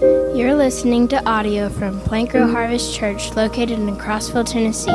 [0.00, 4.90] You're listening to audio from Plank Row Harvest Church located in Crossville, Tennessee.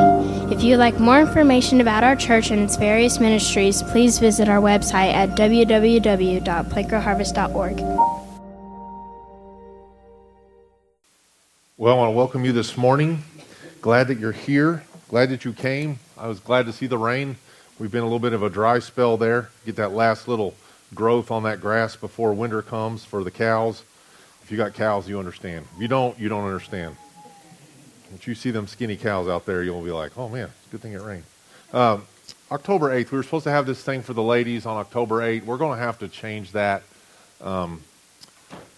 [0.52, 4.60] If you'd like more information about our church and its various ministries, please visit our
[4.60, 7.80] website at www.plankrowharvest.org.
[11.76, 13.22] Well, I want to welcome you this morning.
[13.80, 14.82] Glad that you're here.
[15.08, 16.00] Glad that you came.
[16.18, 17.36] I was glad to see the rain.
[17.78, 19.50] We've been a little bit of a dry spell there.
[19.64, 20.56] Get that last little
[20.96, 23.84] growth on that grass before winter comes for the cows.
[24.46, 25.66] If you got cows, you understand.
[25.74, 26.94] If you don't, you don't understand.
[28.14, 30.70] If you see them skinny cows out there, you'll be like, oh man, it's a
[30.70, 31.24] good thing it rained.
[31.72, 32.04] Um,
[32.52, 35.46] October 8th, we were supposed to have this thing for the ladies on October 8th.
[35.46, 36.84] We're going to have to change that.
[37.40, 37.82] Um,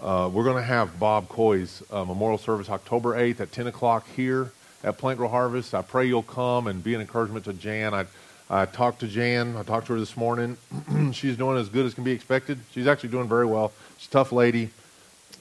[0.00, 4.06] uh, we're going to have Bob Coy's uh, memorial service October 8th at 10 o'clock
[4.16, 5.74] here at Plank Row Harvest.
[5.74, 7.92] I pray you'll come and be an encouragement to Jan.
[7.92, 8.06] I,
[8.48, 9.54] I talked to Jan.
[9.54, 10.56] I talked to her this morning.
[11.12, 12.58] She's doing as good as can be expected.
[12.70, 13.70] She's actually doing very well.
[13.98, 14.70] She's a tough lady.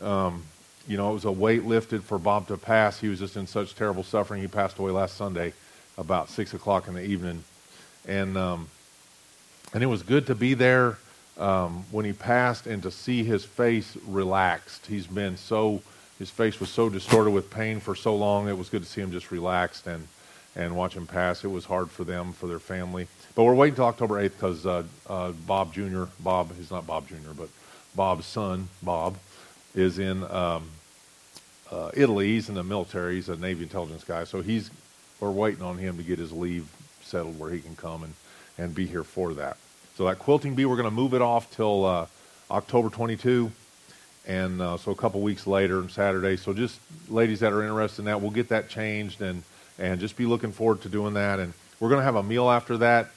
[0.02, 0.44] Um,
[0.88, 3.00] you know, it was a weight lifted for Bob to pass.
[3.00, 4.42] He was just in such terrible suffering.
[4.42, 5.54] He passed away last Sunday
[5.98, 7.44] about 6 o'clock in the evening.
[8.08, 8.68] And, um,
[9.74, 10.98] and it was good to be there
[11.38, 14.86] um, when he passed and to see his face relaxed.
[14.86, 15.82] He's been so,
[16.20, 18.48] his face was so distorted with pain for so long.
[18.48, 20.08] It was good to see him just relaxed and,
[20.56, 21.44] and watch him pass.
[21.44, 23.08] It was hard for them, for their family.
[23.36, 27.10] But we're waiting until October 8th because uh, uh, Bob Jr., Bob, he's not Bob
[27.10, 27.50] Jr., but
[27.94, 29.18] Bob's son, Bob,
[29.78, 30.70] is in um,
[31.72, 32.28] uh, Italy.
[32.28, 33.16] He's in the military.
[33.16, 34.24] He's a Navy intelligence guy.
[34.24, 34.72] So he's
[35.20, 36.68] we're waiting on him to get his leave
[37.02, 38.14] settled where he can come and,
[38.58, 39.58] and be here for that.
[39.96, 42.06] So that quilting bee, we're going to move it off till uh,
[42.52, 43.52] October 22.
[44.28, 46.38] And uh, so a couple weeks later on Saturday.
[46.38, 49.42] So just ladies that are interested in that, we'll get that changed and,
[49.80, 51.40] and just be looking forward to doing that.
[51.40, 53.10] And we're going to have a meal after that,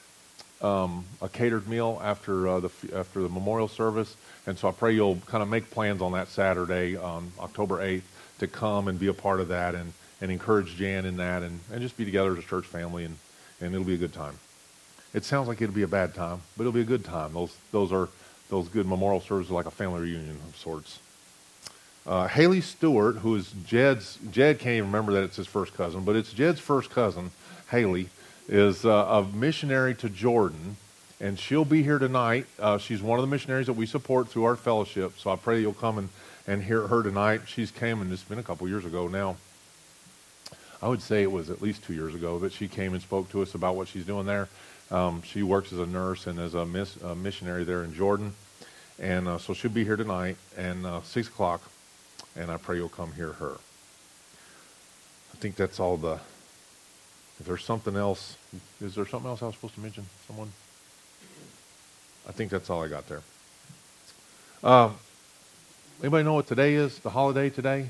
[0.61, 4.15] um, a catered meal after, uh, the, after the memorial service.
[4.45, 8.03] And so I pray you'll kind of make plans on that Saturday, on October 8th,
[8.39, 11.59] to come and be a part of that and, and encourage Jan in that and,
[11.71, 13.17] and just be together as a church family, and,
[13.59, 14.37] and it'll be a good time.
[15.13, 17.33] It sounds like it'll be a bad time, but it'll be a good time.
[17.33, 18.09] Those, those are
[18.51, 20.99] those good memorial services are like a family reunion of sorts.
[22.05, 26.03] Uh, Haley Stewart, who is Jed's, Jed can't even remember that it's his first cousin,
[26.03, 27.31] but it's Jed's first cousin,
[27.69, 28.09] Haley,
[28.51, 30.75] is uh, a missionary to Jordan
[31.21, 32.47] and she'll be here tonight.
[32.59, 35.61] Uh, she's one of the missionaries that we support through our fellowship, so I pray
[35.61, 36.09] you'll come and,
[36.47, 37.41] and hear her tonight.
[37.45, 39.37] She's came, and it's been a couple years ago now.
[40.81, 43.29] I would say it was at least two years ago that she came and spoke
[43.31, 44.49] to us about what she's doing there.
[44.89, 48.33] Um, she works as a nurse and as a, miss, a missionary there in Jordan,
[48.99, 51.61] and uh, so she'll be here tonight and uh, six o'clock,
[52.35, 53.53] and I pray you'll come hear her.
[55.33, 56.19] I think that's all the.
[57.41, 58.37] If there's something else,
[58.79, 60.05] is there something else I was supposed to mention?
[60.27, 60.51] Someone?
[62.29, 63.21] I think that's all I got there.
[64.63, 64.93] Um,
[66.01, 66.99] anybody know what today is?
[66.99, 67.89] The holiday today?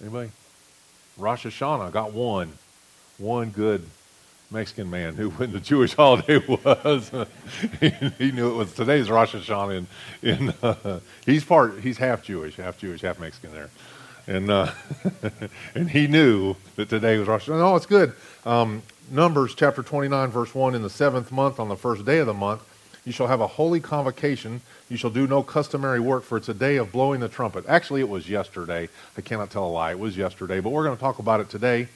[0.00, 0.32] Anybody?
[1.16, 2.54] Rosh Hashanah got one.
[3.18, 3.86] One good
[4.50, 7.12] Mexican man who when the Jewish holiday was.
[8.18, 9.86] he knew it was today's Rosh Hashanah.
[10.22, 13.70] In uh, he's part, he's half Jewish, half Jewish, half Mexican there,
[14.26, 14.70] and uh,
[15.74, 17.48] and he knew that today was Rosh.
[17.48, 18.12] No, it's good.
[18.44, 22.26] Um, Numbers chapter 29, verse 1 In the seventh month, on the first day of
[22.26, 22.62] the month,
[23.04, 24.62] you shall have a holy convocation.
[24.88, 27.64] You shall do no customary work, for it's a day of blowing the trumpet.
[27.68, 28.88] Actually, it was yesterday.
[29.16, 29.90] I cannot tell a lie.
[29.90, 31.88] It was yesterday, but we're going to talk about it today.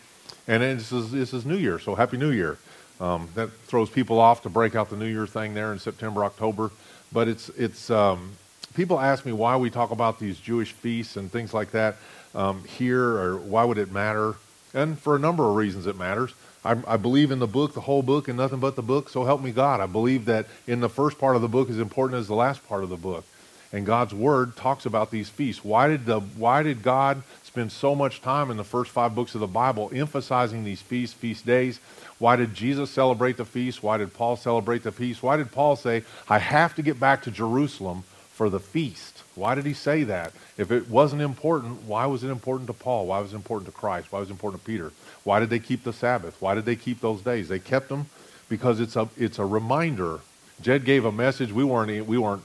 [0.47, 2.59] And this is, this is New Year, so Happy New Year.
[3.00, 6.25] Um, that throws people off to break out the New Year thing there in September,
[6.25, 6.72] October.
[7.12, 8.33] But it's, it's um,
[8.75, 11.97] people ask me why we talk about these Jewish feasts and things like that
[12.38, 14.37] um, here, or why would it matter?
[14.72, 16.32] And for a number of reasons it matters.
[16.65, 19.09] I, I, believe in the book, the whole book, and nothing but the book.
[19.09, 19.81] So help me God.
[19.81, 22.66] I believe that in the first part of the book is important as the last
[22.69, 23.25] part of the book.
[23.72, 25.65] And God's word talks about these feasts.
[25.65, 29.34] Why did the why did God spend so much time in the first five books
[29.34, 31.81] of the Bible emphasizing these feasts, feast days?
[32.19, 33.82] Why did Jesus celebrate the feast?
[33.82, 35.22] Why did Paul celebrate the feast?
[35.22, 38.04] Why did Paul say, I have to get back to Jerusalem
[38.38, 39.24] for the feast?
[39.34, 40.33] Why did he say that?
[40.57, 43.09] If it wasn't important, why was it important to Paul?
[43.09, 44.12] Why was it important to Christ?
[44.12, 44.92] Why was it important to Peter?
[45.24, 46.41] Why did they keep the Sabbath?
[46.41, 47.48] Why did they keep those days?
[47.48, 48.07] They kept them
[48.48, 50.21] because it's a, it's a reminder.
[50.60, 51.51] Jed gave a message.
[51.51, 52.45] We weren't, we weren't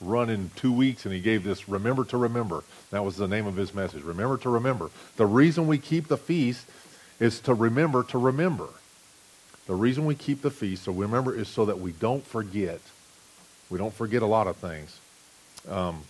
[0.00, 2.64] running two weeks, and he gave this remember to remember.
[2.90, 4.02] That was the name of his message.
[4.02, 4.90] Remember to remember.
[5.16, 6.66] The reason we keep the feast
[7.20, 8.68] is to remember to remember.
[9.66, 12.80] The reason we keep the feast, so we remember, is so that we don't forget.
[13.68, 15.00] We don't forget a lot of things.
[15.68, 16.02] Um,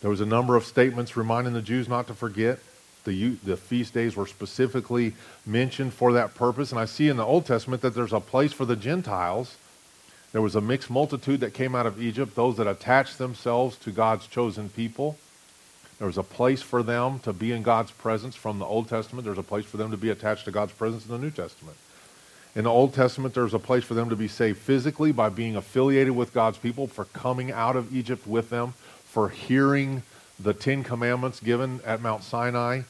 [0.00, 2.58] there was a number of statements reminding the Jews not to forget.
[3.04, 5.14] The, the feast days were specifically
[5.46, 6.70] mentioned for that purpose.
[6.72, 9.56] And I see in the Old Testament that there's a place for the Gentiles
[10.32, 13.90] There was a mixed multitude that came out of Egypt, those that attached themselves to
[13.90, 15.16] God's chosen people.
[15.98, 19.24] There was a place for them to be in God's presence from the Old Testament.
[19.24, 21.76] There's a place for them to be attached to God's presence in the New Testament.
[22.58, 25.54] In the Old Testament, there's a place for them to be saved physically by being
[25.54, 28.74] affiliated with God's people, for coming out of Egypt with them,
[29.04, 30.02] for hearing
[30.40, 32.80] the Ten Commandments given at Mount Sinai.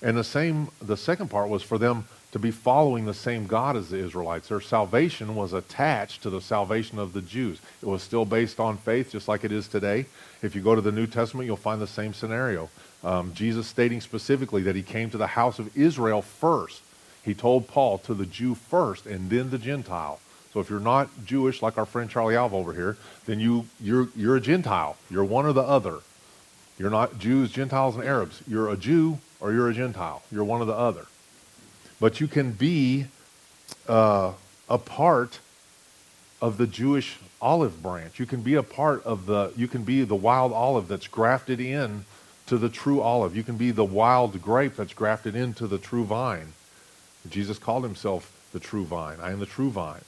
[0.00, 3.76] And the same, the second part was for them to be following the same God
[3.76, 4.48] as the Israelites.
[4.48, 7.60] Their salvation was attached to the salvation of the Jews.
[7.82, 10.06] It was still based on faith, just like it is today.
[10.40, 12.70] If you go to the New Testament, you'll find the same scenario.
[13.02, 16.80] Um, Jesus stating specifically that he came to the house of Israel first.
[17.24, 20.20] He told Paul to the Jew first and then the Gentile.
[20.52, 24.08] So if you're not Jewish, like our friend Charlie Alva over here, then you, you're,
[24.14, 24.96] you're a Gentile.
[25.10, 25.98] You're one or the other.
[26.78, 28.42] You're not Jews, Gentiles, and Arabs.
[28.46, 30.22] You're a Jew or you're a Gentile.
[30.30, 31.06] You're one or the other.
[31.98, 33.06] But you can be
[33.88, 34.32] uh,
[34.68, 35.40] a part
[36.42, 38.20] of the Jewish olive branch.
[38.20, 41.58] You can be a part of the, you can be the wild olive that's grafted
[41.58, 42.04] in
[42.46, 43.34] to the true olive.
[43.34, 46.52] You can be the wild grape that's grafted into the true vine.
[47.30, 49.18] Jesus called himself the true vine.
[49.20, 50.02] I am the true vine.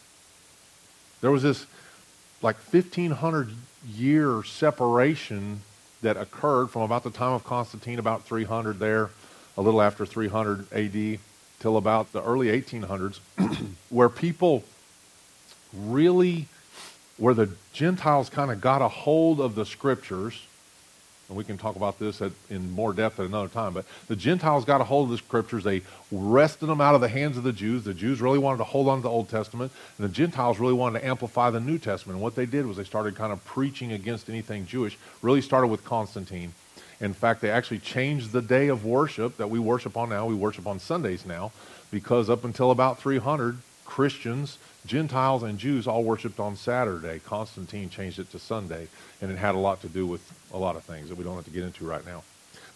[1.20, 1.66] There was this
[2.42, 3.50] like 1500
[3.88, 5.62] year separation
[6.02, 9.10] that occurred from about the time of Constantine, about 300 there,
[9.56, 11.18] a little after 300 AD,
[11.58, 13.18] till about the early 1800s,
[13.88, 14.62] where people
[15.72, 16.46] really,
[17.16, 20.46] where the Gentiles kind of got a hold of the scriptures
[21.28, 24.16] and we can talk about this at, in more depth at another time, but the
[24.16, 25.64] Gentiles got a hold of the scriptures.
[25.64, 25.82] They
[26.12, 27.84] wrested them out of the hands of the Jews.
[27.84, 30.74] The Jews really wanted to hold on to the Old Testament, and the Gentiles really
[30.74, 32.16] wanted to amplify the New Testament.
[32.16, 35.66] And what they did was they started kind of preaching against anything Jewish, really started
[35.66, 36.54] with Constantine.
[37.00, 40.26] In fact, they actually changed the day of worship that we worship on now.
[40.26, 41.52] We worship on Sundays now,
[41.90, 47.18] because up until about 300, Christians Gentiles and Jews all worshiped on Saturday.
[47.18, 48.88] Constantine changed it to Sunday,
[49.20, 50.22] and it had a lot to do with
[50.52, 52.22] a lot of things that we don't have to get into right now.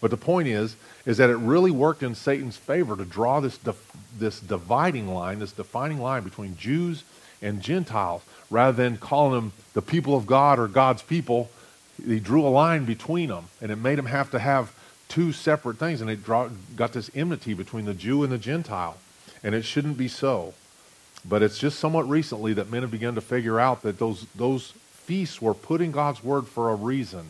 [0.01, 0.75] But the point is,
[1.05, 3.59] is that it really worked in Satan's favor to draw this,
[4.17, 7.03] this dividing line, this defining line between Jews
[7.41, 11.49] and Gentiles, rather than calling them the people of God or God's people.
[12.05, 14.73] He drew a line between them, and it made them have to have
[15.07, 18.97] two separate things, and it draw, got this enmity between the Jew and the Gentile,
[19.43, 20.53] and it shouldn't be so.
[21.27, 24.71] But it's just somewhat recently that men have begun to figure out that those, those
[24.91, 27.27] feasts were put in God's Word for a reason.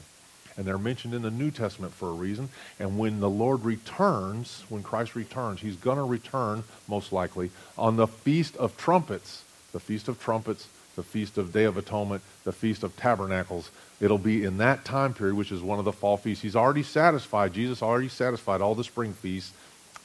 [0.57, 2.49] And they're mentioned in the New Testament for a reason.
[2.79, 7.95] And when the Lord returns, when Christ returns, he's going to return, most likely, on
[7.95, 9.43] the Feast of Trumpets.
[9.71, 13.71] The Feast of Trumpets, the Feast of Day of Atonement, the Feast of Tabernacles.
[14.01, 16.43] It'll be in that time period, which is one of the fall feasts.
[16.43, 19.53] He's already satisfied, Jesus already satisfied all the spring feasts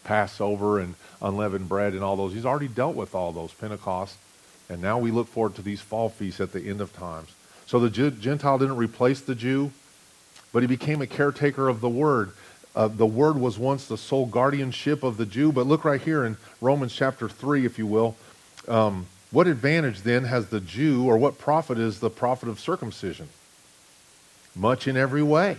[0.07, 2.33] Passover and unleavened bread and all those.
[2.33, 4.17] He's already dealt with all those, Pentecost.
[4.69, 7.29] And now we look forward to these fall feasts at the end of times.
[7.67, 9.73] So the Gentile didn't replace the Jew,
[10.53, 12.31] but he became a caretaker of the Word.
[12.75, 16.25] Uh, the Word was once the sole guardianship of the Jew, but look right here
[16.25, 18.17] in Romans chapter 3, if you will.
[18.69, 23.29] Um, what advantage then has the Jew, or what profit is the profit of circumcision?
[24.55, 25.57] Much in every way.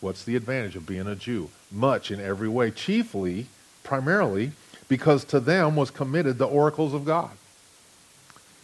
[0.00, 1.50] What's the advantage of being a Jew?
[1.72, 2.70] Much in every way.
[2.70, 3.46] Chiefly,
[3.82, 4.52] primarily
[4.88, 7.30] because to them was committed the oracles of God.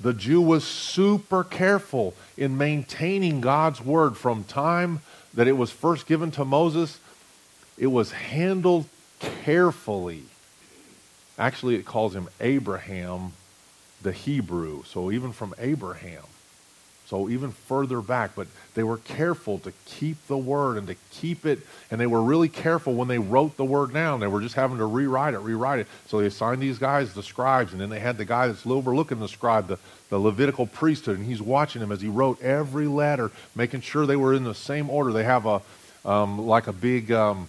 [0.00, 5.00] The Jew was super careful in maintaining God's word from time
[5.34, 6.98] that it was first given to Moses.
[7.78, 8.86] It was handled
[9.20, 10.24] carefully.
[11.38, 13.32] Actually, it calls him Abraham
[14.02, 14.82] the Hebrew.
[14.84, 16.24] So even from Abraham,
[17.06, 21.46] so even further back, but they were careful to keep the word and to keep
[21.46, 21.60] it,
[21.90, 24.18] and they were really careful when they wrote the word down.
[24.18, 25.86] They were just having to rewrite it, rewrite it.
[26.08, 29.20] So they assigned these guys the scribes, and then they had the guy that's overlooking
[29.20, 29.78] the scribe, the,
[30.10, 34.16] the Levitical priesthood, and he's watching him as he wrote every letter, making sure they
[34.16, 35.12] were in the same order.
[35.12, 35.62] They have a
[36.04, 37.48] um, like a big um,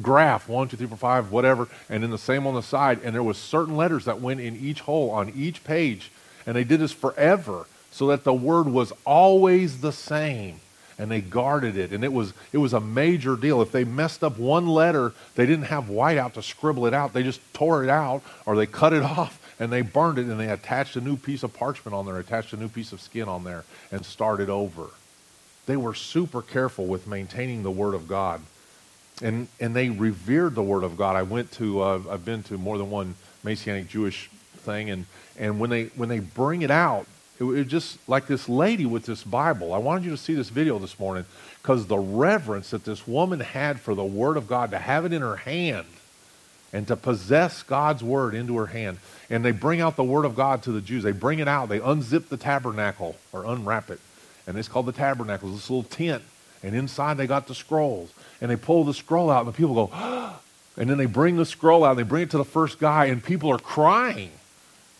[0.00, 3.00] graph, one, two, three, four, five, whatever, and then the same on the side.
[3.04, 6.10] And there was certain letters that went in each hole on each page,
[6.46, 10.58] and they did this forever so that the word was always the same
[10.98, 11.92] and they guarded it.
[11.92, 13.62] And it was it was a major deal.
[13.62, 17.12] If they messed up one letter they didn't have whiteout to scribble it out.
[17.12, 20.40] They just tore it out or they cut it off and they burned it and
[20.40, 23.28] they attached a new piece of parchment on there attached a new piece of skin
[23.28, 24.88] on there and started over.
[25.66, 28.40] They were super careful with maintaining the word of god.
[29.22, 31.14] And and they revered the word of god.
[31.14, 35.06] I went to uh, i've been to more than one messianic jewish thing and
[35.38, 37.06] and when they when they bring it out
[37.38, 39.72] it was just like this lady with this Bible.
[39.74, 41.24] I wanted you to see this video this morning
[41.60, 45.12] because the reverence that this woman had for the Word of God, to have it
[45.12, 45.86] in her hand
[46.74, 48.98] and to possess God's word into her hand.
[49.30, 51.04] And they bring out the word of God to the Jews.
[51.04, 51.68] They bring it out.
[51.68, 54.00] They unzip the tabernacle or unwrap it.
[54.46, 56.24] And it's called the tabernacle, this little tent.
[56.64, 58.12] And inside they got the scrolls.
[58.40, 59.90] And they pull the scroll out, and the people go,
[60.76, 63.22] and then they bring the scroll out, they bring it to the first guy, and
[63.22, 64.32] people are crying.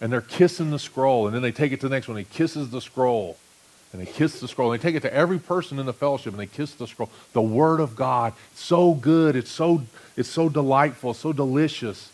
[0.05, 1.27] And they're kissing the scroll.
[1.27, 2.19] And then they take it to the next one.
[2.19, 3.39] He kisses the scroll.
[3.91, 4.71] And they kiss the scroll.
[4.71, 7.09] And they take it to every person in the fellowship and they kiss the scroll.
[7.33, 8.35] The Word of God.
[8.55, 9.35] So good.
[9.35, 9.81] It's so,
[10.15, 12.11] it's so delightful, so delicious.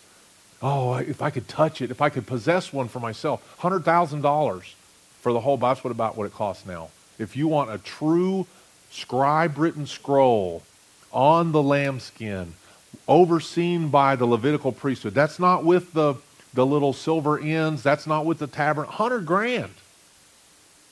[0.62, 3.56] Oh, if I could touch it, if I could possess one for myself.
[3.60, 4.74] $100,000
[5.20, 5.74] for the whole Bible.
[5.74, 6.90] That's what about what it costs now.
[7.18, 8.46] If you want a true
[8.92, 10.62] scribe written scroll
[11.12, 12.54] on the lambskin,
[13.08, 16.14] overseen by the Levitical priesthood, that's not with the,
[16.52, 18.92] the little silver ends, that's not with the tabernacle.
[18.92, 19.74] 100 grand.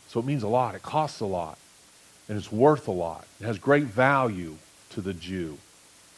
[0.09, 0.75] So it means a lot.
[0.75, 1.59] It costs a lot.
[2.29, 3.27] And it's worth a lot.
[3.41, 4.57] It has great value
[4.91, 5.59] to the Jew.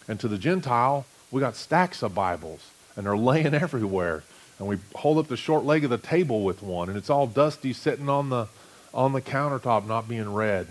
[0.09, 4.25] And to the Gentile, we got stacks of Bibles, and they're laying everywhere.
[4.59, 7.27] And we hold up the short leg of the table with one, and it's all
[7.27, 8.49] dusty sitting on the,
[8.93, 10.67] on the countertop, not being read,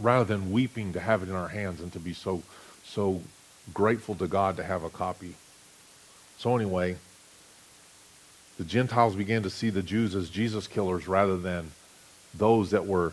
[0.00, 2.42] rather than weeping to have it in our hands and to be so,
[2.82, 3.22] so
[3.72, 5.34] grateful to God to have a copy.
[6.36, 6.96] So, anyway,
[8.58, 11.70] the Gentiles began to see the Jews as Jesus killers rather than
[12.34, 13.12] those that were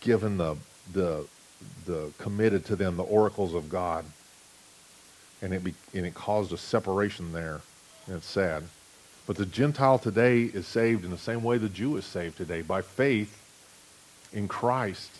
[0.00, 0.56] given the,
[0.92, 1.26] the,
[1.86, 4.04] the committed to them the oracles of God.
[5.42, 7.60] And it, be, and it caused a separation there.
[8.06, 8.64] And it's sad.
[9.26, 12.62] But the Gentile today is saved in the same way the Jew is saved today
[12.62, 13.36] by faith
[14.32, 15.10] in Christ,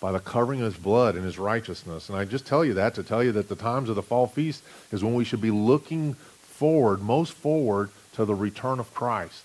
[0.00, 2.08] by the covering of his blood and his righteousness.
[2.08, 4.26] And I just tell you that to tell you that the times of the fall
[4.26, 9.44] feast is when we should be looking forward, most forward to the return of Christ.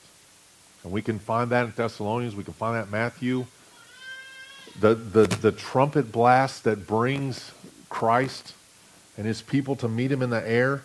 [0.83, 2.35] And we can find that in Thessalonians.
[2.35, 3.45] We can find that in Matthew.
[4.79, 7.51] The, the, the trumpet blast that brings
[7.89, 8.53] Christ
[9.17, 10.83] and his people to meet him in the air.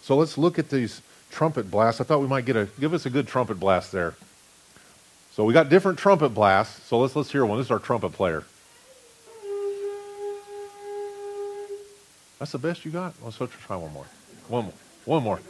[0.00, 2.00] So let's look at these trumpet blasts.
[2.00, 4.14] I thought we might get a give us a good trumpet blast there.
[5.32, 6.84] So we got different trumpet blasts.
[6.84, 7.58] So let's let's hear one.
[7.58, 8.44] This is our trumpet player.
[12.38, 13.14] That's the best you got.
[13.22, 14.06] Let's try one more.
[14.48, 14.72] One more.
[15.04, 15.40] One more.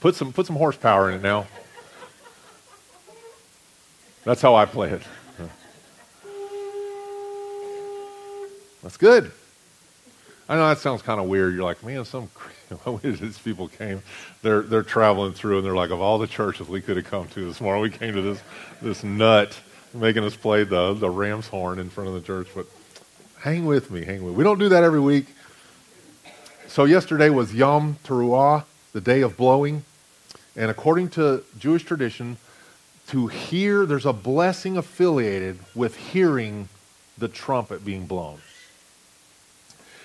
[0.00, 1.46] Put some put some horsepower in it now.
[4.24, 5.02] That's how I play it.
[8.82, 9.30] That's good.
[10.48, 11.54] I know that sounds kind of weird.
[11.54, 12.28] You're like, man, some
[13.02, 14.02] these people came.
[14.42, 17.28] They're they're traveling through, and they're like, of all the churches we could have come
[17.28, 18.42] to this morning, we came to this
[18.80, 19.56] this nut
[19.92, 22.48] making us play the the ram's horn in front of the church.
[22.54, 22.66] But
[23.40, 24.32] hang with me, hang with.
[24.32, 24.38] Me.
[24.38, 25.26] We don't do that every week.
[26.66, 29.84] So yesterday was Yom Teruah, the day of blowing,
[30.60, 32.36] and according to Jewish tradition,
[33.08, 36.68] to hear, there's a blessing affiliated with hearing
[37.16, 38.40] the trumpet being blown.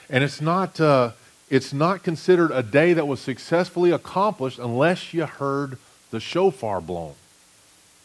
[0.10, 1.12] And it's not, uh,
[1.50, 5.78] it's not considered a day that was successfully accomplished unless you heard
[6.12, 7.16] the shofar blown.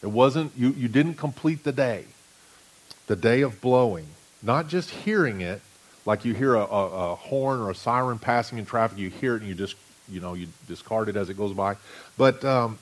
[0.03, 2.07] It wasn't, you, you didn't complete the day,
[3.07, 4.07] the day of blowing.
[4.43, 5.61] Not just hearing it,
[6.05, 9.37] like you hear a, a, a horn or a siren passing in traffic, you hear
[9.37, 9.77] it and you just,
[10.11, 11.77] you know, you discard it as it goes by.
[12.17, 12.79] But um,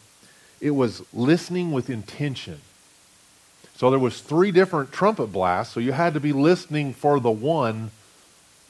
[0.61, 2.61] it was listening with intention.
[3.77, 7.31] So there was three different trumpet blasts, so you had to be listening for the
[7.31, 7.91] one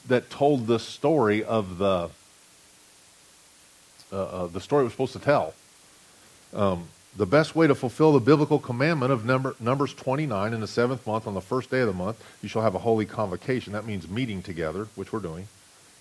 [0.07, 2.09] that told the story of the
[4.11, 5.53] uh, uh, the story it was supposed to tell.
[6.53, 10.67] Um, the best way to fulfill the biblical commandment of number, Numbers 29 in the
[10.67, 13.73] seventh month, on the first day of the month, you shall have a holy convocation.
[13.73, 15.47] That means meeting together, which we're doing.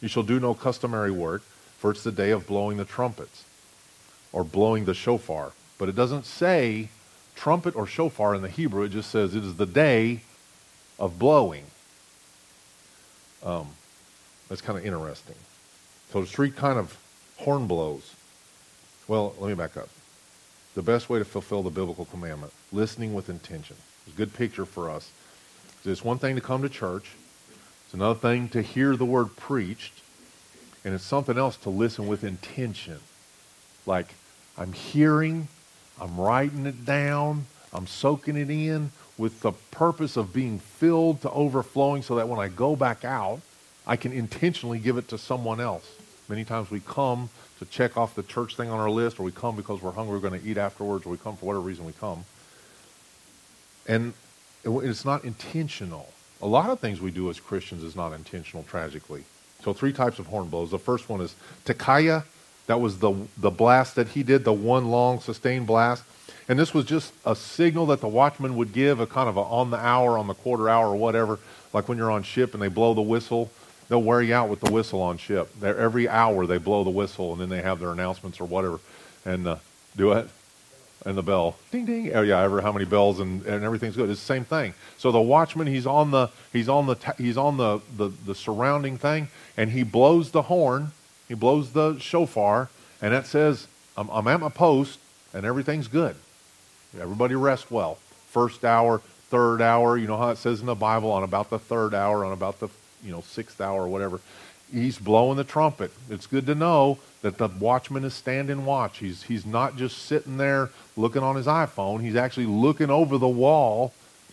[0.01, 1.43] You shall do no customary work,
[1.79, 3.45] for it's the day of blowing the trumpets
[4.33, 5.53] or blowing the shofar.
[5.79, 6.89] But it doesn't say
[7.35, 8.83] trumpet or shofar in the Hebrew.
[8.83, 10.21] It just says it is the day
[10.99, 11.65] of blowing.
[13.45, 13.69] Um,
[14.49, 15.37] that's kind of interesting.
[16.11, 16.99] So there's three kind of
[17.37, 18.15] horn blows.
[19.07, 19.89] Well, let me back up.
[20.75, 23.77] The best way to fulfill the biblical commandment, listening with intention.
[24.07, 25.11] It's a good picture for us.
[25.85, 27.11] It's one thing to come to church.
[27.85, 29.93] It's another thing to hear the word preached.
[30.85, 33.01] And it's something else to listen with intention.
[33.87, 34.15] Like,
[34.57, 35.49] I'm hearing
[36.01, 37.47] I'm writing it down.
[37.73, 42.39] I'm soaking it in with the purpose of being filled to overflowing so that when
[42.39, 43.41] I go back out,
[43.87, 45.91] I can intentionally give it to someone else.
[46.29, 49.33] Many times we come to check off the church thing on our list, or we
[49.33, 51.85] come because we're hungry, we're going to eat afterwards, or we come for whatever reason
[51.85, 52.25] we come.
[53.87, 54.13] And
[54.65, 56.13] it's not intentional.
[56.41, 59.25] A lot of things we do as Christians is not intentional, tragically.
[59.65, 60.71] So, three types of horn blows.
[60.71, 61.35] The first one is
[61.65, 62.25] tekiah,
[62.67, 66.05] that was the, the blast that he did, the one long sustained blast.
[66.49, 69.41] And this was just a signal that the watchman would give, a kind of a
[69.41, 71.39] on the hour, on the quarter hour, or whatever,
[71.73, 73.51] like when you're on ship and they blow the whistle.
[73.89, 75.51] they'll wear you out with the whistle on ship.
[75.61, 78.81] They're, every hour they blow the whistle, and then they have their announcements or whatever.
[79.25, 79.57] And uh,
[79.97, 80.29] do it
[81.09, 81.57] and the bell.
[81.71, 82.15] Ding ding.
[82.15, 84.11] Oh yeah, ever how many bells and, and everything's good.
[84.11, 84.75] It's the same thing.
[84.99, 88.99] So the watchman, he's on the he's on the he's on the, the, the surrounding
[88.99, 90.93] thing, and he blows the horn,
[91.27, 92.69] he blows the shofar,
[93.01, 94.99] and that says, I'm, I'm at my post,
[95.33, 96.15] and everything's good.
[97.01, 97.97] Everybody rest well.
[98.29, 99.01] First hour,
[99.31, 102.23] third hour, you know how it says in the Bible, on about the third hour,
[102.23, 102.69] on about the
[103.03, 104.21] you know sixth hour or whatever.
[104.73, 105.91] He's blowing the trumpet.
[106.11, 108.99] It's good to know that the watchman is standing watch.
[108.99, 112.03] He's, he's not just sitting there looking on his iPhone.
[112.03, 113.93] He's actually looking over the wall,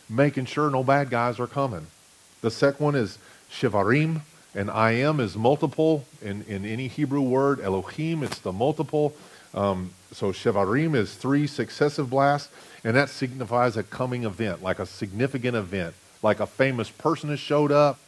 [0.09, 1.87] making sure no bad guys are coming.
[2.41, 3.17] The second one is
[3.49, 4.21] shevarim,
[4.53, 7.59] and I am is multiple in, in any Hebrew word.
[7.61, 9.15] Elohim, it's the multiple.
[9.53, 12.49] Um, so shevarim is three successive blasts,
[12.83, 17.39] and that signifies a coming event, like a significant event, like a famous person has
[17.39, 17.99] showed up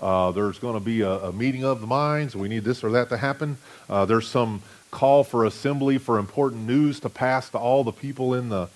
[0.00, 2.34] uh, there's going to be a, a, meeting of the minds.
[2.34, 3.58] We need this or that to happen.
[3.88, 8.34] Uh, there's some call for assembly for important news to pass to all the people
[8.34, 8.68] in the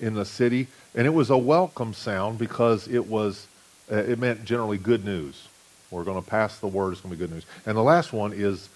[0.00, 3.48] in the city, and it was a welcome sound because it was
[3.90, 5.48] uh, it meant generally good news.
[5.90, 6.92] We're going to pass the word.
[6.92, 7.46] It's going to be good news.
[7.66, 8.68] And the last one is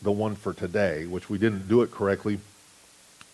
[0.00, 2.38] the one for today, which we didn't do it correctly,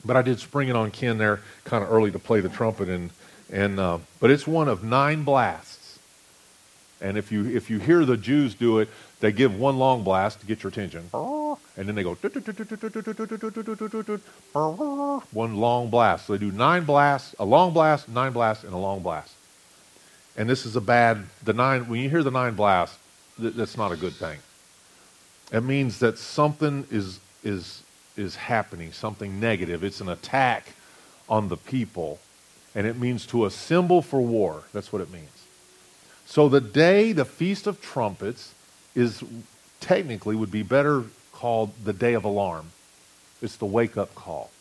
[0.04, 2.88] but I did spring it on Ken there kind of early to play the trumpet
[2.88, 3.10] and
[3.52, 5.79] and uh, but it's one of nine blasts
[7.00, 8.88] and if you, if you hear the Jews do it,
[9.20, 11.08] they give one long blast to get your attention.
[11.76, 12.14] And then they go,
[15.32, 16.26] one long blast.
[16.26, 19.32] So they do nine blasts, a long blast, nine blasts, and a long blast.
[20.36, 22.98] And this is a bad, the nine, when you hear the nine blasts,
[23.38, 24.38] that's not a good thing.
[25.52, 27.82] It means that something is, is,
[28.16, 29.82] is happening, something negative.
[29.82, 30.74] It's an attack
[31.28, 32.20] on the people.
[32.74, 34.62] And it means to assemble for war.
[34.72, 35.39] That's what it means.
[36.30, 38.54] So the day, the Feast of Trumpets,
[38.94, 39.24] is
[39.80, 42.70] technically would be better called the Day of Alarm.
[43.42, 44.52] It's the wake up call.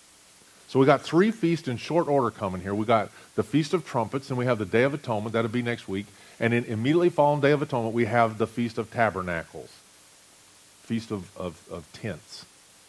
[0.68, 2.74] So we got three feasts in short order coming here.
[2.74, 5.34] We got the Feast of Trumpets, and we have the Day of Atonement.
[5.34, 6.08] That'll be next week.
[6.40, 9.70] And immediately following Day of Atonement, we have the Feast of Tabernacles,
[10.82, 12.48] Feast of, of, of Tents,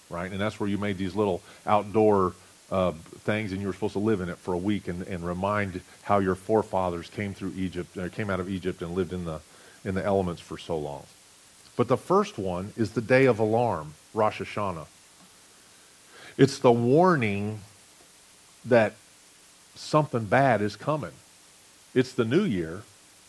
[0.09, 0.33] right?
[0.33, 2.33] And that's where you made these little outdoor
[2.71, 5.27] uh, things, and you were supposed to live in it for a week and, and
[5.27, 9.25] remind how your forefathers came through Egypt, uh, came out of Egypt, and lived in
[9.25, 9.41] the
[9.85, 11.05] in the elements for so long.
[11.77, 14.87] But the first one is the day of alarm, Rosh Hashanah.
[16.37, 17.61] It's the warning
[18.65, 18.95] that
[19.75, 21.13] something bad is coming.
[21.95, 22.83] It's the new year,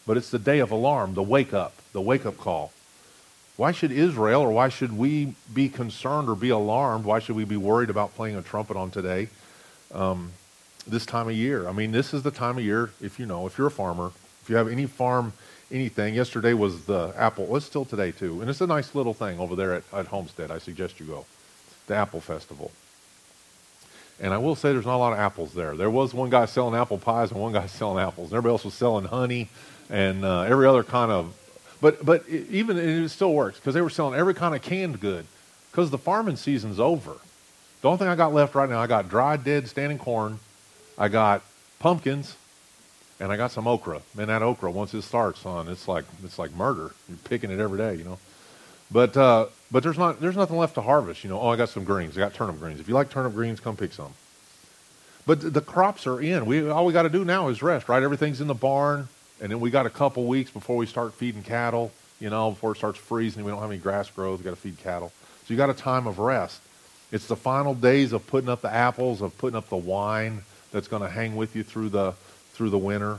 [0.06, 2.74] but it's the day of alarm, the wake up, the wake up call.
[3.58, 7.06] Why should Israel or why should we be concerned or be alarmed?
[7.06, 9.28] Why should we be worried about playing a trumpet on today,
[9.94, 10.32] um,
[10.88, 11.68] this time of year?
[11.68, 14.12] I mean, this is the time of year, if you know, if you're a farmer,
[14.42, 15.34] if you have any farm,
[15.72, 16.14] anything.
[16.16, 17.56] Yesterday was the apple.
[17.56, 18.42] It's still today, too.
[18.42, 20.52] And it's a nice little thing over there at, at Homestead.
[20.52, 21.26] I suggest you go.
[21.88, 22.72] The Apple Festival.
[24.20, 25.76] And I will say there's not a lot of apples there.
[25.76, 28.30] There was one guy selling apple pies and one guy selling apples.
[28.30, 29.50] And everybody else was selling honey
[29.90, 31.36] and uh, every other kind of
[31.82, 35.00] but but it, even it still works because they were selling every kind of canned
[35.00, 35.26] good
[35.72, 37.16] because the farming season's over.
[37.82, 40.40] The only thing I got left right now, I got dried, dead, standing corn,
[40.98, 41.42] I got
[41.80, 42.36] pumpkins,
[43.20, 44.02] and I got some okra.
[44.16, 46.92] Man, that okra once it starts on, it's like it's like murder.
[47.10, 48.20] You're picking it every day, you know.
[48.92, 51.24] But uh, but there's not there's nothing left to harvest.
[51.24, 52.18] You know, oh, I got some greens.
[52.18, 52.80] I got turnip greens.
[52.80, 54.14] If you like turnip greens, come pick some.
[55.26, 56.46] But the crops are in.
[56.46, 57.88] We all we got to do now is rest.
[57.88, 59.08] Right, everything's in the barn.
[59.42, 62.74] And then we got a couple weeks before we start feeding cattle, you know, before
[62.74, 63.44] it starts freezing.
[63.44, 64.40] We don't have any grass growth.
[64.40, 65.12] we got to feed cattle.
[65.46, 66.62] So you got a time of rest.
[67.12, 70.88] It's the final days of putting up the apples, of putting up the wine that's
[70.88, 72.14] going to hang with you through the,
[72.54, 73.18] through the winter.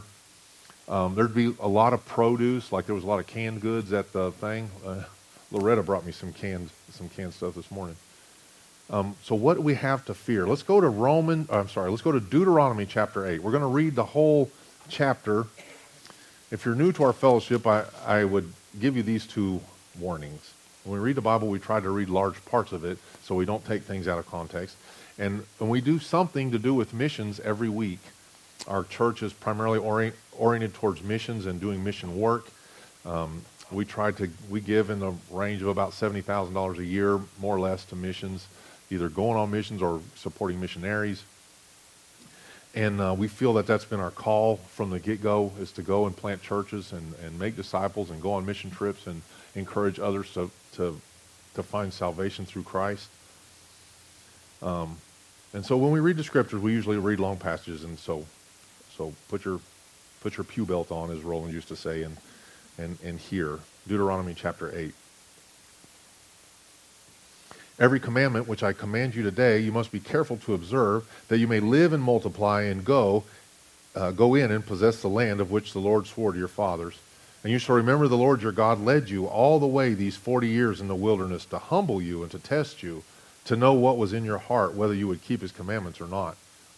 [0.89, 3.93] Um, there'd be a lot of produce, like there was a lot of canned goods
[3.93, 4.71] at the thing.
[4.87, 5.03] Uh,
[5.51, 7.97] Loretta brought me some canned, some canned stuff this morning.
[8.91, 10.47] Um, so what do we have to fear?
[10.47, 11.49] Let's go to Roman.
[11.51, 11.91] I'm sorry.
[11.91, 13.43] Let's go to Deuteronomy chapter eight.
[13.43, 14.51] We're going to read the whole
[14.89, 15.47] chapter
[16.53, 19.61] if you're new to our fellowship, I, I would give you these two
[19.99, 20.53] warnings.
[20.85, 23.47] When we read the Bible, we try to read large parts of it so we
[23.47, 24.77] don't take things out of context.
[25.19, 28.01] And when we do something to do with missions every week,
[28.69, 32.49] our church is primarily orient, oriented towards missions and doing mission work.
[33.07, 36.85] Um, we try to we give in the range of about seventy thousand dollars a
[36.85, 38.47] year, more or less, to missions,
[38.91, 41.25] either going on missions or supporting missionaries.
[42.75, 46.07] And uh, we feel that that's been our call from the get-go is to go
[46.07, 49.21] and plant churches and, and make disciples and go on mission trips and
[49.55, 50.99] encourage others to, to,
[51.55, 53.09] to find salvation through Christ.
[54.63, 54.97] Um,
[55.53, 57.85] and so when we read the scriptures, we usually read long passages.
[57.85, 58.25] And so,
[58.97, 59.61] so put your,
[60.23, 62.17] put your pew belt on, as Roland used to say, and
[62.79, 63.59] and, and hear.
[63.87, 64.95] Deuteronomy chapter 8.
[67.83, 71.49] Every commandment which I command you today, you must be careful to observe, that you
[71.49, 73.25] may live and multiply and go,
[73.97, 76.97] uh, go in and possess the land of which the Lord swore to your fathers.
[77.43, 80.47] And you shall remember the Lord your God led you all the way these forty
[80.47, 83.03] years in the wilderness to humble you and to test you,
[83.47, 86.37] to know what was in your heart, whether you would keep his commandments or not.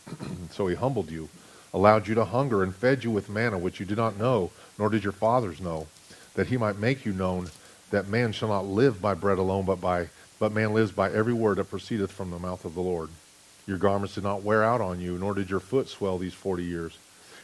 [0.53, 1.29] so he humbled you,
[1.75, 4.89] allowed you to hunger, and fed you with manna which you did not know, nor
[4.89, 5.87] did your fathers know,
[6.33, 7.51] that he might make you known
[7.91, 11.33] that man shall not live by bread alone, but by but man lives by every
[11.33, 13.09] word that proceedeth from the mouth of the Lord.
[13.67, 16.65] Your garments did not wear out on you, nor did your foot swell these forty
[16.65, 16.99] years.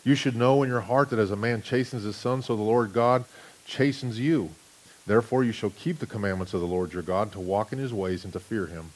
[0.04, 2.62] You should know in your heart that as a man chastens his son, so the
[2.62, 3.24] Lord God
[3.66, 4.50] chastens you.
[5.06, 7.92] Therefore you shall keep the commandments of the Lord your God, to walk in his
[7.92, 8.92] ways and to fear him.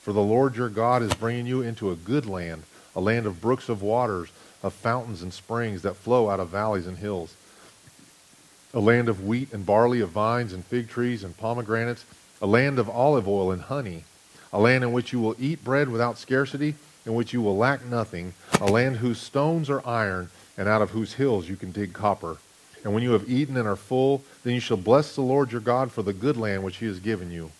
[0.00, 2.64] For the Lord your God is bringing you into a good land,
[2.96, 4.30] a land of brooks of waters,
[4.62, 7.34] of fountains and springs that flow out of valleys and hills,
[8.74, 12.04] a land of wheat and barley, of vines and fig trees and pomegranates,
[12.42, 14.02] a land of olive oil and honey,
[14.52, 16.74] a land in which you will eat bread without scarcity,
[17.06, 20.28] in which you will lack nothing, a land whose stones are iron,
[20.58, 22.36] and out of whose hills you can dig copper.
[22.84, 25.60] And when you have eaten and are full, then you shall bless the Lord your
[25.60, 27.52] God for the good land which he has given you.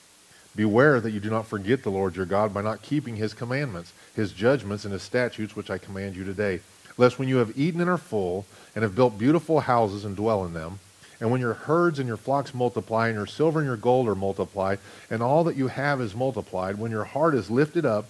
[0.56, 3.92] Beware that you do not forget the Lord your God by not keeping his commandments,
[4.14, 6.60] his judgments, and his statutes which I command you today.
[6.98, 10.44] Lest when you have eaten and are full, and have built beautiful houses and dwell
[10.44, 10.80] in them,
[11.22, 14.16] and when your herds and your flocks multiply, and your silver and your gold are
[14.16, 18.06] multiplied, and all that you have is multiplied, when your heart is lifted up,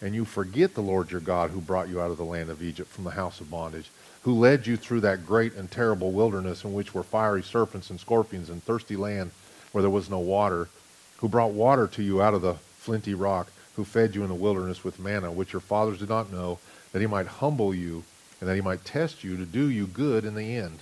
[0.00, 2.62] and you forget the Lord your God who brought you out of the land of
[2.62, 3.90] Egypt from the house of bondage,
[4.22, 8.00] who led you through that great and terrible wilderness in which were fiery serpents and
[8.00, 9.32] scorpions and thirsty land
[9.72, 10.70] where there was no water,
[11.18, 14.34] who brought water to you out of the flinty rock, who fed you in the
[14.34, 16.58] wilderness with manna, which your fathers did not know,
[16.92, 18.02] that he might humble you
[18.40, 20.78] and that he might test you to do you good in the end.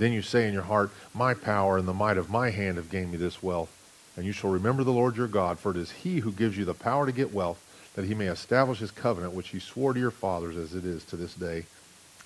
[0.00, 2.90] Then you say in your heart, My power and the might of my hand have
[2.90, 3.70] gained me this wealth.
[4.16, 6.64] And you shall remember the Lord your God, for it is he who gives you
[6.64, 7.62] the power to get wealth,
[7.96, 11.04] that he may establish his covenant which he swore to your fathers as it is
[11.04, 11.66] to this day.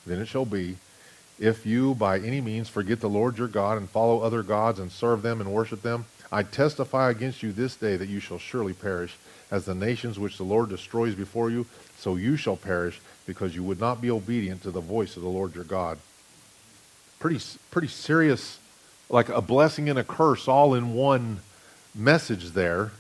[0.07, 0.77] Then it shall be,
[1.41, 4.93] if you by any means forget the Lord your God and follow other gods and
[4.93, 8.73] serve them and worship them, I testify against you this day that you shall surely
[8.73, 9.17] perish.
[9.51, 11.67] As the nations which the Lord destroys before you,
[11.99, 15.29] so you shall perish, because you would not be obedient to the voice of the
[15.29, 15.99] Lord your God.
[17.25, 18.59] Pretty, pretty serious,
[19.09, 21.41] like a blessing and a curse all in one
[21.95, 22.93] message there.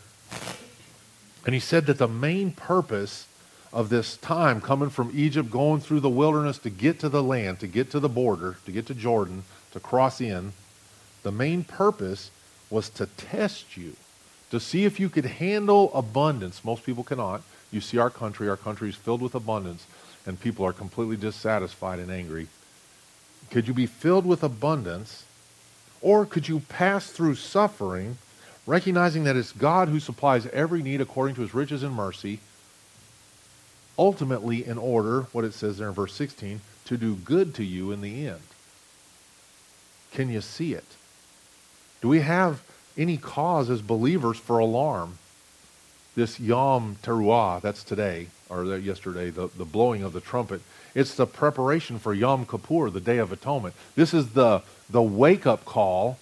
[1.44, 3.26] And he said that the main purpose
[3.70, 7.60] of this time coming from Egypt, going through the wilderness to get to the land,
[7.60, 10.54] to get to the border, to get to Jordan, to cross in,
[11.22, 12.30] the main purpose
[12.70, 13.94] was to test you,
[14.50, 16.64] to see if you could handle abundance.
[16.64, 17.42] Most people cannot.
[17.70, 19.87] You see our country, our country is filled with abundance,
[20.24, 22.48] and people are completely dissatisfied and angry.
[23.50, 25.24] Could you be filled with abundance,
[26.00, 28.18] or could you pass through suffering,
[28.66, 32.40] recognizing that it's God who supplies every need according to his riches and mercy?
[33.98, 37.92] ultimately in order, what it says there in verse 16, to do good to you
[37.92, 38.40] in the end.
[40.12, 40.85] Can you see it?
[42.00, 42.62] Do we have
[42.96, 45.18] any cause as believers for alarm?
[46.14, 50.61] This Yom Teruah, that's today, or yesterday, the, the blowing of the trumpet,
[50.94, 53.74] it's the preparation for Yom Kippur, the Day of Atonement.
[53.96, 56.18] This is the, the wake up call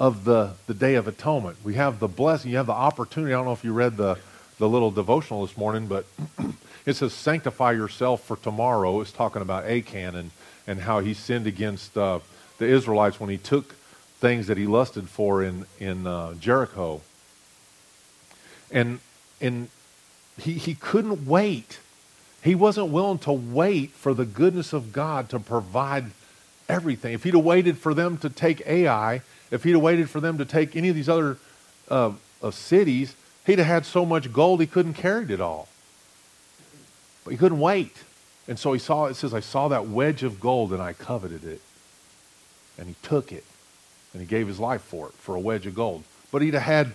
[0.00, 1.56] of the, the Day of Atonement.
[1.62, 3.32] We have the blessing, you have the opportunity.
[3.32, 4.18] I don't know if you read the,
[4.58, 6.04] the little devotional this morning, but
[6.86, 9.00] it says, Sanctify yourself for tomorrow.
[9.00, 10.30] It's talking about Achan and,
[10.66, 12.18] and how he sinned against uh,
[12.58, 13.74] the Israelites when he took
[14.18, 17.00] things that he lusted for in, in uh, Jericho.
[18.70, 19.00] And,
[19.40, 19.68] and
[20.38, 21.78] he, he couldn't wait.
[22.42, 26.06] He wasn't willing to wait for the goodness of God to provide
[26.68, 27.14] everything.
[27.14, 30.38] If he'd have waited for them to take Ai, if he'd have waited for them
[30.38, 31.38] to take any of these other
[31.88, 35.68] uh, uh cities, He'd have had so much gold he couldn't carry it all.
[37.24, 38.04] But he couldn't wait.
[38.46, 41.44] And so he saw, it says, I saw that wedge of gold and I coveted
[41.44, 41.60] it.
[42.78, 43.44] And he took it.
[44.12, 46.04] And he gave his life for it, for a wedge of gold.
[46.30, 46.92] But he'd have had,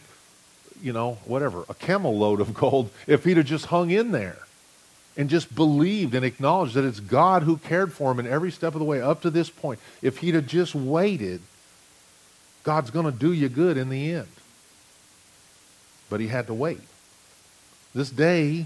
[0.82, 4.47] you know, whatever, a camel load of gold if he'd have just hung in there
[5.18, 8.76] and just believed and acknowledged that it's God who cared for him in every step
[8.76, 9.80] of the way up to this point.
[10.02, 11.42] If he'd have just waited,
[12.64, 14.28] God's going to do you good in the end
[16.10, 16.82] but he had to wait.
[17.94, 18.66] This day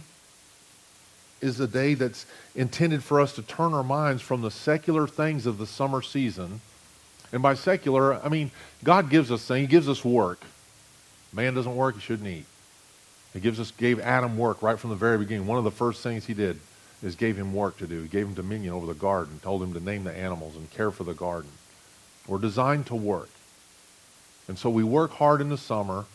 [1.40, 5.46] is a day that's intended for us to turn our minds from the secular things
[5.46, 6.62] of the summer season.
[7.34, 8.52] And by secular, I mean
[8.84, 9.62] God gives us things.
[9.62, 10.42] He gives us work.
[11.34, 12.46] Man doesn't work, he shouldn't eat.
[13.34, 15.48] He gives us gave Adam work right from the very beginning.
[15.48, 16.60] One of the first things he did
[17.02, 18.02] is gave him work to do.
[18.02, 20.92] He gave him dominion over the garden, told him to name the animals and care
[20.92, 21.50] for the garden.
[22.28, 23.30] We're designed to work.
[24.48, 26.06] And so we work hard in the summer.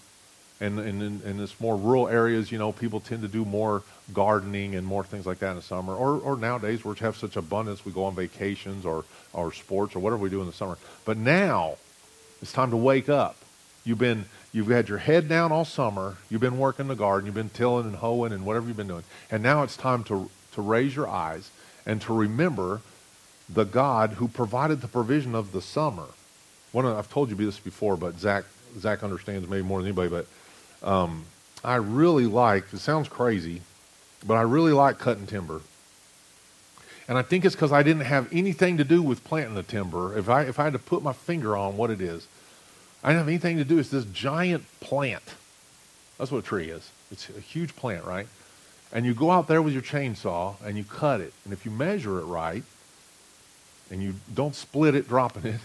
[0.59, 3.83] And, and in, in this more rural areas, you know, people tend to do more
[4.15, 5.95] gardening and more things like that in the summer.
[5.95, 9.99] Or, or nowadays, we have such abundance, we go on vacations or, or sports or
[9.99, 10.79] whatever we do in the summer.
[11.05, 11.77] But now,
[12.41, 13.37] it's time to wake up.
[13.85, 14.25] You've been
[14.57, 16.17] you've had your head down all summer.
[16.31, 17.27] You've been working the garden.
[17.27, 19.05] You've been tilling and hoeing and whatever you've been doing.
[19.31, 21.51] And now it's time to to raise your eyes
[21.85, 22.81] and to remember
[23.51, 26.07] the God who provided the provision of the summer.
[26.73, 28.45] One of, I've told you this before, but Zach
[28.79, 30.09] Zach understands maybe more than anybody.
[30.09, 31.27] But um,
[31.63, 32.73] I really like.
[32.73, 33.61] It sounds crazy,
[34.27, 35.61] but I really like cutting timber.
[37.09, 40.17] And I think it's because I didn't have anything to do with planting the timber.
[40.17, 42.27] If I if I had to put my finger on what it is,
[43.07, 43.79] I didn't have anything to do.
[43.79, 45.23] It's this giant plant.
[46.19, 46.91] That's what a tree is.
[47.13, 48.27] It's a huge plant, right?
[48.93, 51.33] And you go out there with your chainsaw and you cut it.
[51.45, 52.65] And if you measure it right,
[53.93, 55.61] and you don't split it dropping it,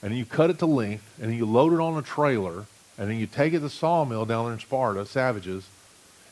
[0.00, 3.18] and you cut it to length, and you load it on a trailer, and then
[3.18, 5.66] you take it to the sawmill down there in Sparta, Savages,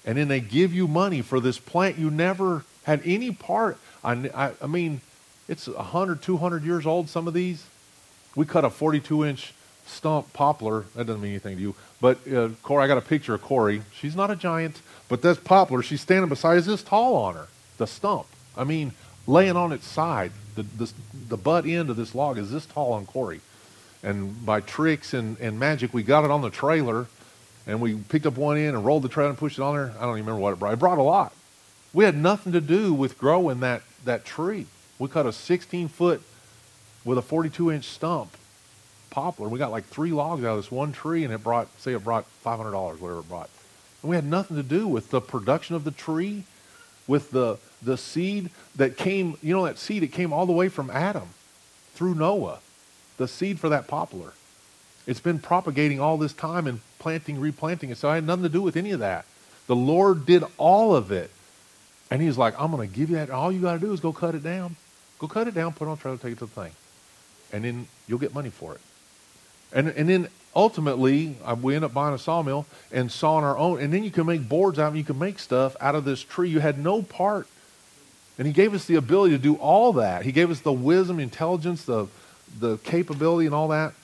[0.04, 3.76] and then they give you money for this plant you never had any part.
[4.04, 5.00] I, I, I mean,
[5.48, 7.66] it's 100, 200 years old, some of these.
[8.36, 9.52] We cut a 42 inch
[9.88, 10.84] stump poplar.
[10.94, 11.74] That doesn't mean anything to you.
[12.00, 13.82] But uh, Corey, I got a picture of Corey.
[13.92, 15.82] She's not a giant, but that's poplar.
[15.82, 16.58] She's standing beside.
[16.58, 17.48] Is this tall on her?
[17.78, 18.26] The stump.
[18.56, 18.92] I mean,
[19.26, 20.32] laying on its side.
[20.54, 20.92] The, the,
[21.28, 23.40] the butt end of this log is this tall on Corey.
[24.02, 27.06] And by tricks and, and magic, we got it on the trailer,
[27.66, 29.92] and we picked up one end and rolled the trailer and pushed it on there.
[29.98, 30.72] I don't even remember what it brought.
[30.72, 31.32] It brought a lot.
[31.92, 34.66] We had nothing to do with growing that, that tree.
[34.98, 36.22] We cut a 16 foot
[37.04, 38.36] with a 42 inch stump
[39.18, 39.48] poplar.
[39.48, 42.04] We got like three logs out of this one tree, and it brought, say, it
[42.04, 43.50] brought $500, whatever it brought.
[44.02, 46.44] And we had nothing to do with the production of the tree,
[47.08, 50.68] with the, the seed that came, you know, that seed, it came all the way
[50.68, 51.30] from Adam
[51.94, 52.60] through Noah,
[53.16, 54.34] the seed for that poplar.
[55.06, 57.98] It's been propagating all this time and planting, replanting it.
[57.98, 59.24] So I had nothing to do with any of that.
[59.66, 61.30] The Lord did all of it.
[62.10, 63.30] And he's like, I'm going to give you that.
[63.30, 64.76] All you got to do is go cut it down.
[65.18, 66.72] Go cut it down, put it on a trailer, take it to the thing.
[67.52, 68.80] And then you'll get money for it.
[69.72, 73.80] And, and then ultimately, uh, we end up buying a sawmill and sawing our own.
[73.80, 74.98] And then you can make boards out it.
[74.98, 76.48] You can make stuff out of this tree.
[76.48, 77.46] You had no part.
[78.38, 80.24] And he gave us the ability to do all that.
[80.24, 82.06] He gave us the wisdom, intelligence, the,
[82.58, 83.94] the capability, and all that.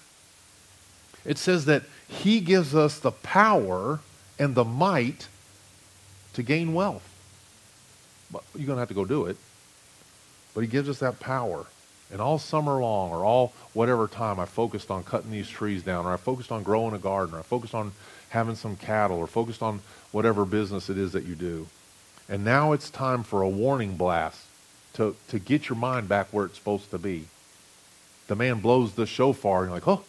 [1.25, 4.01] It says that he gives us the power
[4.39, 5.29] and the might
[6.35, 7.09] to gain wealth.
[8.31, 9.37] But you're going to have to go do it.
[10.53, 11.67] But he gives us that power.
[12.13, 16.07] And all summer long, or all whatever time, I focused on cutting these trees down,
[16.07, 17.93] or I focused on growing a garden, or I focused on
[18.29, 19.81] having some cattle, or focused on
[20.13, 21.67] whatever business it is that you do.
[22.29, 24.41] And now it's time for a warning blast
[24.95, 27.27] to, to get your mind back where it's supposed to be.
[28.29, 30.05] The man blows the shofar, and you're like, oh,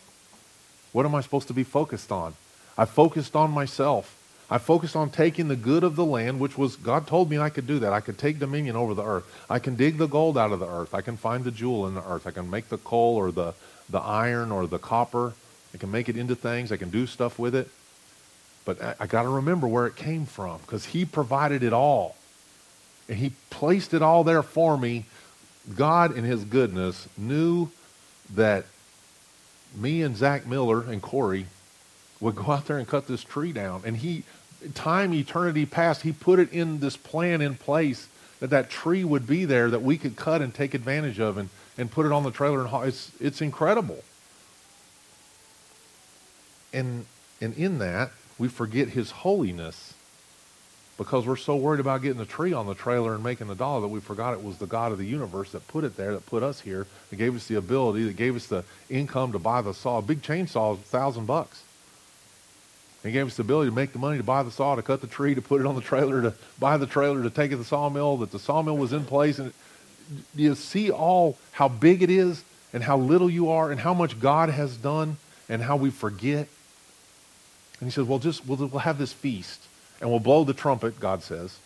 [0.92, 2.36] what am I supposed to be focused on?
[2.78, 4.15] I focused on myself.
[4.50, 7.50] I focused on taking the good of the land, which was, God told me I
[7.50, 7.94] could do that.
[7.94, 9.26] I could take dominion over the earth.
[9.50, 10.94] I can dig the gold out of the earth.
[10.94, 12.28] I can find the jewel in the earth.
[12.28, 13.54] I can make the coal or the,
[13.90, 15.34] the iron or the copper.
[15.74, 16.72] I can make it into things.
[16.72, 17.70] I can do stuff with it.
[18.66, 22.16] But I, I got to remember where it came from because He provided it all.
[23.10, 25.06] And He placed it all there for me.
[25.76, 27.70] God, in His goodness, knew
[28.36, 28.66] that
[29.76, 31.48] me and Zach Miller and Corey
[32.20, 33.82] would go out there and cut this tree down.
[33.86, 34.24] And he,
[34.74, 38.08] time, eternity past, he put it in this plan in place
[38.40, 41.50] that that tree would be there that we could cut and take advantage of and,
[41.78, 42.66] and put it on the trailer.
[42.66, 44.04] And it's, it's incredible.
[46.74, 47.06] And,
[47.42, 49.94] and in that, we forget his holiness
[50.98, 53.82] because we're so worried about getting the tree on the trailer and making the dollar
[53.82, 56.26] that we forgot it was the God of the universe that put it there, that
[56.26, 59.62] put us here, that gave us the ability, that gave us the income to buy
[59.62, 59.98] the saw.
[59.98, 61.64] A big chainsaw is a thousand bucks.
[63.06, 65.00] He gave us the ability to make the money to buy the saw, to cut
[65.00, 67.56] the tree, to put it on the trailer, to buy the trailer, to take it
[67.56, 69.38] to the sawmill, that the sawmill was in place.
[69.38, 69.54] And
[70.36, 73.94] do you see all how big it is and how little you are and how
[73.94, 76.48] much God has done and how we forget.
[77.80, 79.62] And he says, well, just we'll, we'll have this feast
[80.02, 81.60] and we'll blow the trumpet, God says,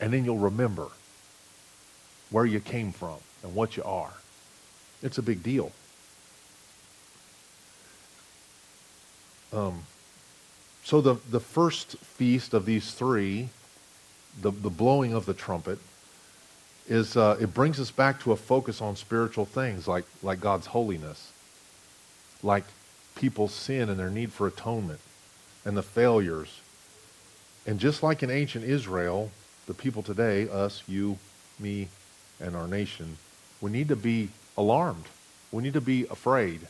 [0.00, 0.88] and then you'll remember
[2.30, 4.12] where you came from and what you are.
[5.02, 5.72] It's a big deal.
[9.52, 9.84] Um,
[10.90, 13.48] so the, the first feast of these three,
[14.42, 15.78] the, the blowing of the trumpet,
[16.88, 20.66] is uh, it brings us back to a focus on spiritual things like, like God's
[20.66, 21.30] holiness,
[22.42, 22.64] like
[23.14, 24.98] people's sin and their need for atonement,
[25.64, 26.60] and the failures.
[27.68, 29.30] And just like in ancient Israel,
[29.68, 31.18] the people today, us, you,
[31.60, 31.86] me,
[32.40, 33.16] and our nation,
[33.60, 35.04] we need to be alarmed.
[35.52, 36.62] We need to be afraid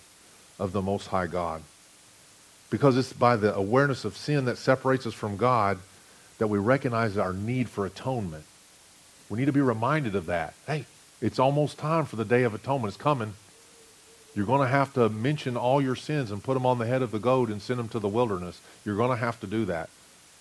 [0.58, 1.62] of the Most High God.
[2.70, 5.78] Because it's by the awareness of sin that separates us from God
[6.38, 8.44] that we recognize our need for atonement.
[9.28, 10.54] We need to be reminded of that.
[10.66, 10.86] Hey,
[11.20, 12.94] it's almost time for the day of atonement.
[12.94, 13.34] It's coming.
[14.34, 17.02] You're going to have to mention all your sins and put them on the head
[17.02, 18.60] of the goat and send them to the wilderness.
[18.84, 19.90] You're going to have to do that.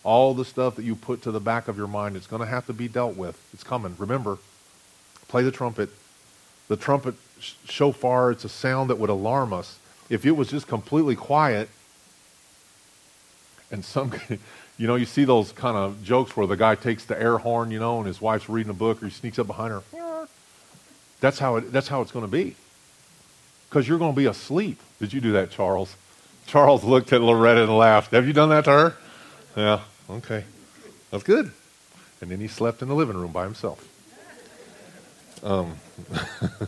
[0.03, 2.47] All the stuff that you put to the back of your mind, it's going to
[2.47, 3.37] have to be dealt with.
[3.53, 3.95] It's coming.
[3.97, 4.37] Remember,
[5.27, 5.89] play the trumpet.
[6.67, 9.79] The trumpet shofar, it's a sound that would alarm us.
[10.09, 11.67] If it was just completely quiet,
[13.71, 14.13] and some,
[14.77, 17.71] you know, you see those kind of jokes where the guy takes the air horn,
[17.71, 20.27] you know, and his wife's reading a book, or he sneaks up behind her.
[21.21, 22.55] That's how it, that's how it's going to be.
[23.69, 24.79] Because you're going to be asleep.
[24.99, 25.95] Did you do that, Charles?
[26.47, 28.11] Charles looked at Loretta and laughed.
[28.11, 28.95] Have you done that to her?
[29.55, 30.43] Yeah, okay.
[31.11, 31.51] That's good.
[32.21, 33.85] And then he slept in the living room by himself.
[35.43, 35.75] Um,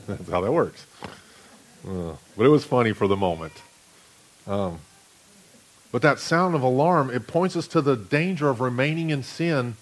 [0.08, 0.86] that's how that works.
[1.88, 3.54] Uh, but it was funny for the moment.
[4.48, 4.80] Um,
[5.92, 9.76] but that sound of alarm, it points us to the danger of remaining in sin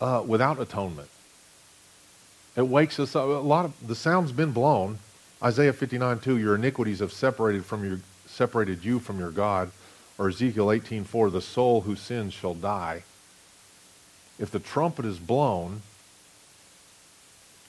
[0.00, 1.08] uh, without atonement.
[2.56, 3.24] It wakes us up.
[3.24, 4.98] A lot of the sound's been blown.
[5.42, 9.70] Isaiah 59, 2, your iniquities have separated from your separated you from your God.
[10.18, 13.02] Or Ezekiel 18, 4, the soul who sins shall die.
[14.38, 15.82] If the trumpet is blown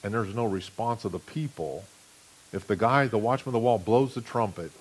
[0.04, 1.86] and there's no response of the people,
[2.54, 4.71] if the guy, the watchman of the wall, blows the trumpet,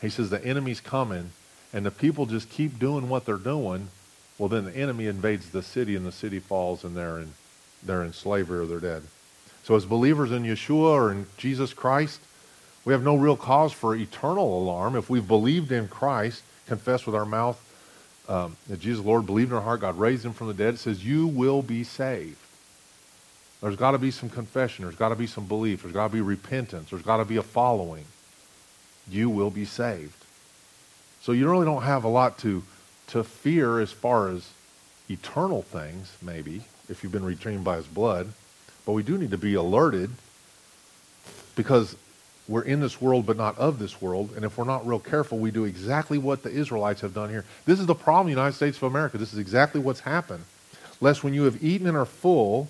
[0.00, 1.30] he says the enemy's coming,
[1.72, 3.88] and the people just keep doing what they're doing,
[4.38, 7.32] well, then the enemy invades the city, and the city falls, and they're in,
[7.82, 9.02] they're in slavery or they're dead.
[9.64, 12.20] So, as believers in Yeshua or in Jesus Christ,
[12.84, 14.96] we have no real cause for eternal alarm.
[14.96, 17.62] If we've believed in Christ, confessed with our mouth
[18.28, 20.78] um, that Jesus Lord, believed in our heart, God raised him from the dead, it
[20.78, 22.38] says, You will be saved.
[23.60, 24.84] There's got to be some confession.
[24.84, 25.82] There's got to be some belief.
[25.82, 26.90] There's got to be repentance.
[26.90, 28.04] There's got to be a following.
[29.10, 30.17] You will be saved.
[31.28, 32.62] So you really don't have a lot to,
[33.08, 34.48] to fear as far as
[35.10, 38.32] eternal things, maybe, if you've been redeemed by his blood.
[38.86, 40.08] But we do need to be alerted
[41.54, 41.96] because
[42.48, 44.30] we're in this world but not of this world.
[44.36, 47.44] And if we're not real careful, we do exactly what the Israelites have done here.
[47.66, 49.18] This is the problem the United States of America.
[49.18, 50.44] This is exactly what's happened.
[50.98, 52.68] Lest when you have eaten and are full,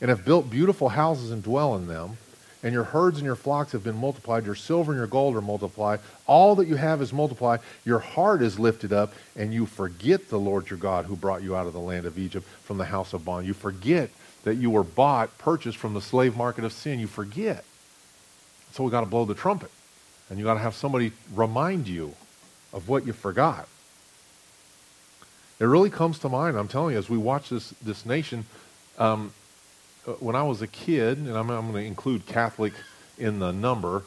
[0.00, 2.16] and have built beautiful houses and dwell in them,
[2.62, 5.40] and your herds and your flocks have been multiplied, your silver and your gold are
[5.40, 10.28] multiplied, all that you have is multiplied, your heart is lifted up, and you forget
[10.28, 12.84] the Lord your God who brought you out of the land of Egypt from the
[12.86, 13.46] house of bond.
[13.46, 14.10] You forget
[14.44, 16.98] that you were bought, purchased from the slave market of sin.
[16.98, 17.64] You forget.
[18.72, 19.70] So we got to blow the trumpet.
[20.30, 22.14] And you got to have somebody remind you
[22.72, 23.66] of what you forgot.
[25.58, 28.46] It really comes to mind, I'm telling you, as we watch this, this nation,
[28.98, 29.32] um,
[30.20, 32.72] when I was a kid, and I'm, I'm going to include Catholic
[33.18, 34.04] in the number,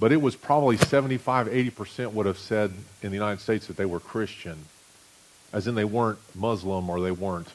[0.00, 3.84] but it was probably 75, 80% would have said in the United States that they
[3.84, 4.64] were Christian,
[5.52, 7.48] as in they weren't Muslim or they weren't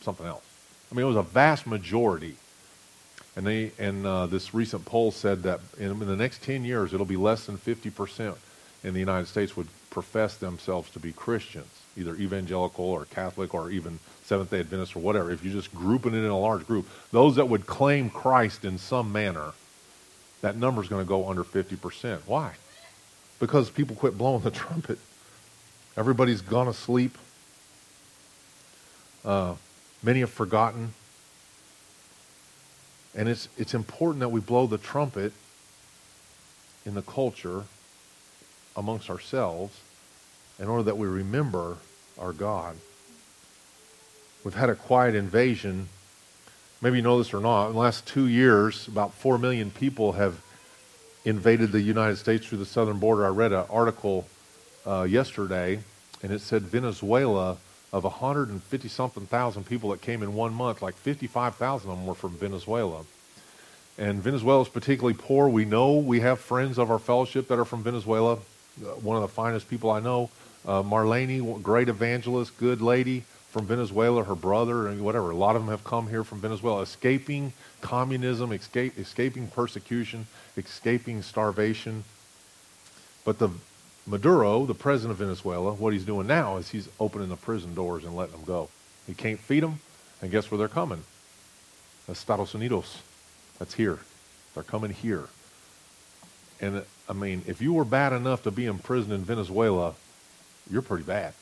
[0.00, 0.44] something else.
[0.90, 2.36] I mean, it was a vast majority.
[3.36, 6.92] And, they, and uh, this recent poll said that in, in the next 10 years,
[6.92, 8.34] it'll be less than 50%
[8.82, 13.70] in the United States would profess themselves to be Christians, either evangelical or Catholic or
[13.70, 16.86] even Seventh day Adventists, or whatever, if you're just grouping it in a large group,
[17.12, 19.52] those that would claim Christ in some manner,
[20.42, 22.20] that number is going to go under 50%.
[22.26, 22.52] Why?
[23.40, 24.98] Because people quit blowing the trumpet.
[25.96, 27.16] Everybody's gone to sleep.
[29.24, 29.54] Uh,
[30.02, 30.92] many have forgotten.
[33.14, 35.32] And it's, it's important that we blow the trumpet
[36.84, 37.64] in the culture
[38.76, 39.80] amongst ourselves
[40.58, 41.78] in order that we remember
[42.18, 42.76] our God.
[44.48, 45.90] We've had a quiet invasion.
[46.80, 47.66] Maybe you know this or not.
[47.66, 50.40] In the last two years, about 4 million people have
[51.26, 53.26] invaded the United States through the southern border.
[53.26, 54.26] I read an article
[54.86, 55.80] uh, yesterday,
[56.22, 57.58] and it said Venezuela,
[57.92, 62.14] of 150 something thousand people that came in one month, like 55,000 of them were
[62.14, 63.04] from Venezuela.
[63.98, 65.50] And Venezuela is particularly poor.
[65.50, 68.38] We know we have friends of our fellowship that are from Venezuela.
[68.82, 70.30] Uh, one of the finest people I know,
[70.66, 75.30] uh, Marlene, great evangelist, good lady from Venezuela, her brother, and whatever.
[75.30, 81.22] A lot of them have come here from Venezuela, escaping communism, escape, escaping persecution, escaping
[81.22, 82.04] starvation.
[83.24, 83.50] But the
[84.06, 88.04] Maduro, the president of Venezuela, what he's doing now is he's opening the prison doors
[88.04, 88.68] and letting them go.
[89.06, 89.80] He can't feed them,
[90.20, 91.04] and guess where they're coming?
[92.08, 92.98] Estados Unidos.
[93.58, 93.98] That's here.
[94.54, 95.24] They're coming here.
[96.60, 99.94] And I mean, if you were bad enough to be in prison in Venezuela,
[100.70, 101.34] you're pretty bad.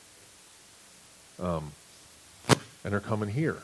[1.39, 1.71] Um,
[2.87, 3.57] and they're coming here.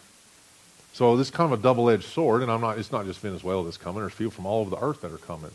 [0.91, 2.78] So this is kind of a double-edged sword, and I'm not.
[2.78, 4.01] It's not just Venezuela that's coming.
[4.01, 5.51] There's people from all over the earth that are coming.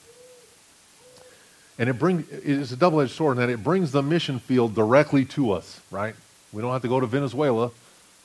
[1.78, 5.26] And it brings it's a double-edged sword in that it brings the mission field directly
[5.26, 6.14] to us, right?
[6.50, 7.70] We don't have to go to Venezuela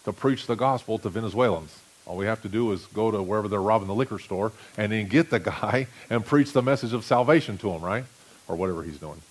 [0.06, 1.78] to preach the gospel to Venezuelans.
[2.06, 4.94] All we have to do is go to wherever they're robbing the liquor store and
[4.94, 8.06] then get the guy and preach the message of salvation to him, right?
[8.48, 9.22] Or whatever he's doing.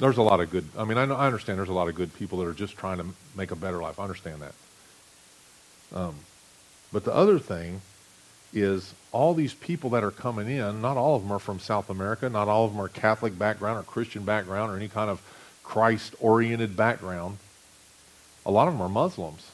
[0.00, 1.94] There's a lot of good, I mean, I, know, I understand there's a lot of
[1.94, 4.00] good people that are just trying to make a better life.
[4.00, 4.52] I understand that.
[5.94, 6.14] Um,
[6.92, 7.80] but the other thing
[8.52, 11.90] is all these people that are coming in, not all of them are from South
[11.90, 15.20] America, not all of them are Catholic background or Christian background or any kind of
[15.62, 17.38] Christ oriented background.
[18.46, 19.50] A lot of them are Muslims.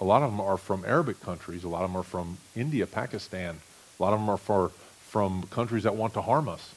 [0.00, 1.64] A lot of them are from Arabic countries.
[1.64, 3.58] A lot of them are from India, Pakistan.
[3.98, 4.70] A lot of them are for,
[5.08, 6.72] from countries that want to harm us,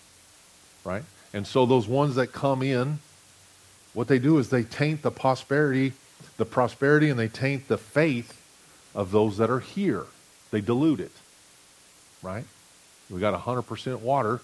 [0.84, 1.04] right?
[1.34, 3.00] And so those ones that come in,
[3.94, 5.94] what they do is they taint the prosperity,
[6.38, 8.43] the prosperity, and they taint the faith
[8.96, 10.06] of those that are here.
[10.52, 11.12] They dilute it,
[12.22, 12.46] right?
[13.10, 14.42] We got 100% water,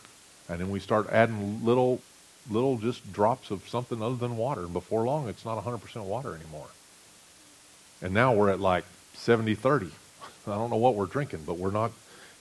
[0.47, 2.01] and then we start adding little,
[2.49, 4.61] little just drops of something other than water.
[4.61, 6.67] And before long, it's not 100% water anymore.
[8.01, 9.87] And now we're at like 70 30.
[10.47, 11.91] I don't know what we're drinking, but we're not,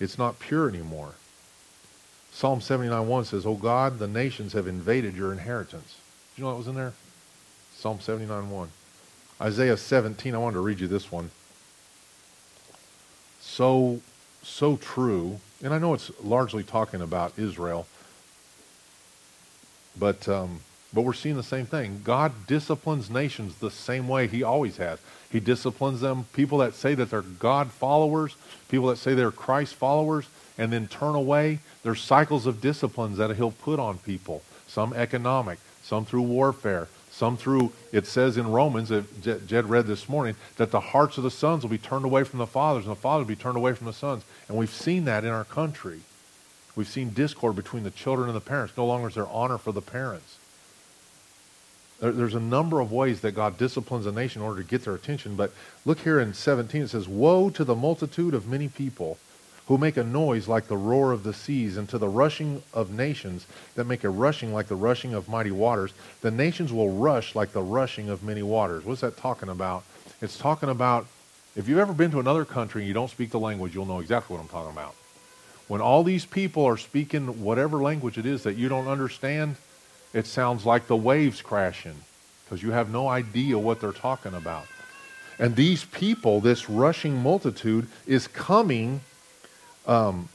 [0.00, 1.14] it's not pure anymore.
[2.32, 5.96] Psalm 79 1 says, Oh God, the nations have invaded your inheritance.
[6.34, 6.92] Do you know what was in there?
[7.74, 8.68] Psalm 79 1.
[9.40, 11.30] Isaiah 17, I wanted to read you this one.
[13.58, 14.00] So,
[14.44, 15.40] so true.
[15.64, 17.88] And I know it's largely talking about Israel,
[19.98, 20.60] but um,
[20.94, 22.02] but we're seeing the same thing.
[22.04, 25.00] God disciplines nations the same way he always has.
[25.28, 28.36] He disciplines them, people that say that they're God followers,
[28.68, 31.58] people that say they're Christ followers, and then turn away.
[31.82, 34.44] There's cycles of disciplines that he'll put on people.
[34.68, 36.86] Some economic, some through warfare,
[37.18, 41.24] some through, it says in Romans, that Jed read this morning, that the hearts of
[41.24, 43.56] the sons will be turned away from the fathers, and the fathers will be turned
[43.56, 44.22] away from the sons.
[44.46, 46.00] And we've seen that in our country.
[46.76, 48.76] We've seen discord between the children and the parents.
[48.76, 50.38] No longer is there honor for the parents.
[51.98, 54.84] There, there's a number of ways that God disciplines a nation in order to get
[54.84, 55.34] their attention.
[55.34, 55.52] But
[55.84, 59.18] look here in 17, it says, Woe to the multitude of many people
[59.68, 62.90] who make a noise like the roar of the seas, and to the rushing of
[62.90, 65.92] nations that make a rushing like the rushing of mighty waters.
[66.22, 68.84] The nations will rush like the rushing of many waters.
[68.84, 69.84] What's that talking about?
[70.20, 71.06] It's talking about
[71.54, 74.00] if you've ever been to another country and you don't speak the language, you'll know
[74.00, 74.94] exactly what I'm talking about.
[75.68, 79.56] When all these people are speaking whatever language it is that you don't understand,
[80.14, 81.96] it sounds like the waves crashing
[82.44, 84.64] because you have no idea what they're talking about.
[85.38, 89.02] And these people, this rushing multitude, is coming,
[89.88, 90.28] um,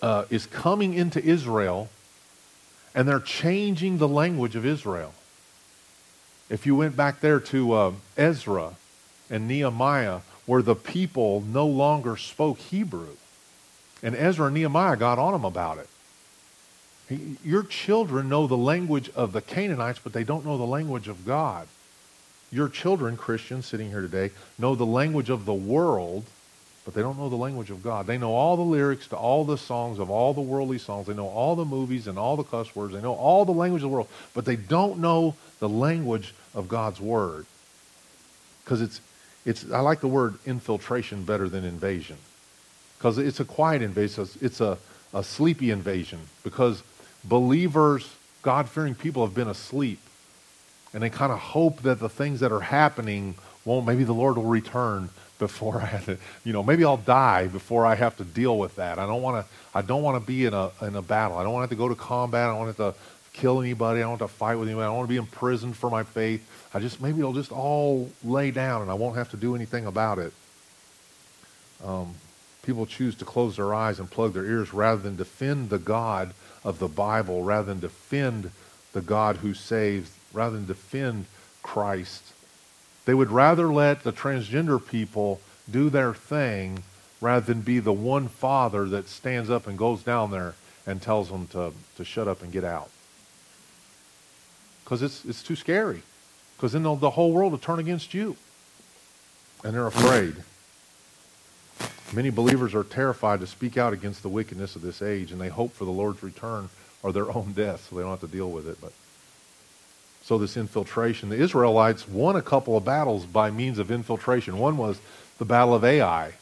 [0.00, 1.90] uh, is coming into Israel,
[2.94, 5.12] and they're changing the language of Israel.
[6.48, 8.74] If you went back there to uh, Ezra
[9.28, 13.16] and Nehemiah, where the people no longer spoke Hebrew,
[14.02, 15.88] and Ezra and Nehemiah got on them about it.
[17.44, 21.26] Your children know the language of the Canaanites, but they don't know the language of
[21.26, 21.66] God.
[22.52, 26.24] Your children, Christians sitting here today, know the language of the world,
[26.84, 28.06] but they don't know the language of God.
[28.06, 31.06] They know all the lyrics to all the songs of all the worldly songs.
[31.06, 32.92] They know all the movies and all the cuss words.
[32.92, 36.68] They know all the language of the world, but they don't know the language of
[36.68, 37.46] God's word.
[38.62, 39.00] Because it's,
[39.46, 42.16] it's, I like the word infiltration better than invasion.
[42.98, 44.28] Because it's a quiet invasion.
[44.42, 44.76] It's a,
[45.14, 46.20] a sleepy invasion.
[46.42, 46.82] Because
[47.24, 50.00] believers, God fearing people have been asleep.
[50.92, 54.36] And they kind of hope that the things that are happening won't, maybe the Lord
[54.36, 55.08] will return
[55.38, 58.76] before I have to, you know, maybe I'll die before I have to deal with
[58.76, 58.98] that.
[58.98, 61.38] I don't want to, I don't want to be in a, in a battle.
[61.38, 62.48] I don't want to have to go to combat.
[62.48, 62.98] I don't want to to
[63.32, 64.00] kill anybody.
[64.00, 64.84] I don't want to fight with anybody.
[64.84, 66.48] I don't want to be imprisoned for my faith.
[66.72, 69.86] I just, maybe it'll just all lay down and I won't have to do anything
[69.86, 70.32] about it.
[71.84, 72.14] Um,
[72.62, 76.32] people choose to close their eyes and plug their ears rather than defend the God
[76.64, 78.50] of the Bible rather than defend
[78.92, 81.26] the God who saves, rather than defend
[81.62, 82.33] Christ.
[83.04, 85.40] They would rather let the transgender people
[85.70, 86.82] do their thing
[87.20, 90.54] rather than be the one father that stands up and goes down there
[90.86, 92.90] and tells them to, to shut up and get out.
[94.84, 96.02] Because it's, it's too scary.
[96.56, 98.36] Because then the whole world will turn against you.
[99.62, 100.36] And they're afraid.
[102.12, 105.48] Many believers are terrified to speak out against the wickedness of this age, and they
[105.48, 106.68] hope for the Lord's return
[107.02, 108.78] or their own death so they don't have to deal with it.
[108.80, 108.92] But
[110.24, 114.58] so this infiltration, the Israelites won a couple of battles by means of infiltration.
[114.58, 114.98] One was
[115.36, 116.32] the Battle of Ai.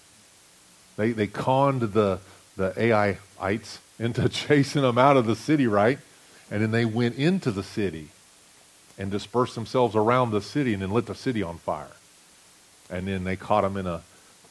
[0.97, 2.21] They they conned the
[2.57, 5.99] the Aiites into chasing them out of the city, right?
[6.49, 8.11] And then they went into the city
[8.97, 11.97] and dispersed themselves around the city and then lit the city on fire.
[12.89, 14.03] And then they caught them in a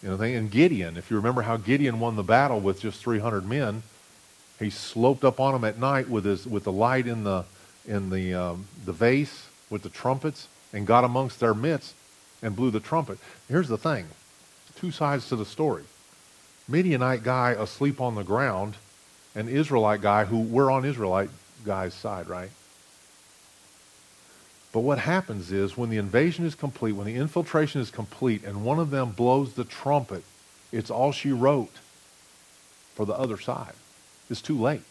[0.04, 3.48] you know, and Gideon, if you remember how Gideon won the battle with just 300
[3.48, 3.84] men,
[4.60, 7.46] He sloped up on them at night with his with the light in the
[7.88, 11.96] in the um, the vase with the trumpets and got amongst their midst
[12.42, 13.18] and blew the trumpet.
[13.48, 14.08] Here's the thing:
[14.76, 15.84] two sides to the story.
[16.68, 18.76] Midianite guy asleep on the ground,
[19.36, 21.30] an Israelite guy who we're on Israelite
[21.66, 22.52] guy's side, right?
[24.72, 28.64] But what happens is when the invasion is complete, when the infiltration is complete, and
[28.64, 30.24] one of them blows the trumpet,
[30.72, 31.74] it's all she wrote
[32.96, 33.74] for the other side.
[34.30, 34.84] It's too late.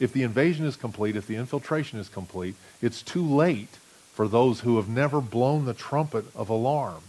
[0.00, 3.78] If the invasion is complete, if the infiltration is complete, it's too late
[4.14, 7.02] for those who have never blown the trumpet of alarm.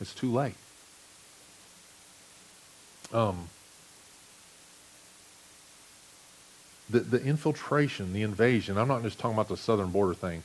[0.00, 0.54] It's too late.
[3.12, 3.48] Um,
[6.90, 10.42] the, the infiltration, the invasion, I'm not just talking about the southern border thing.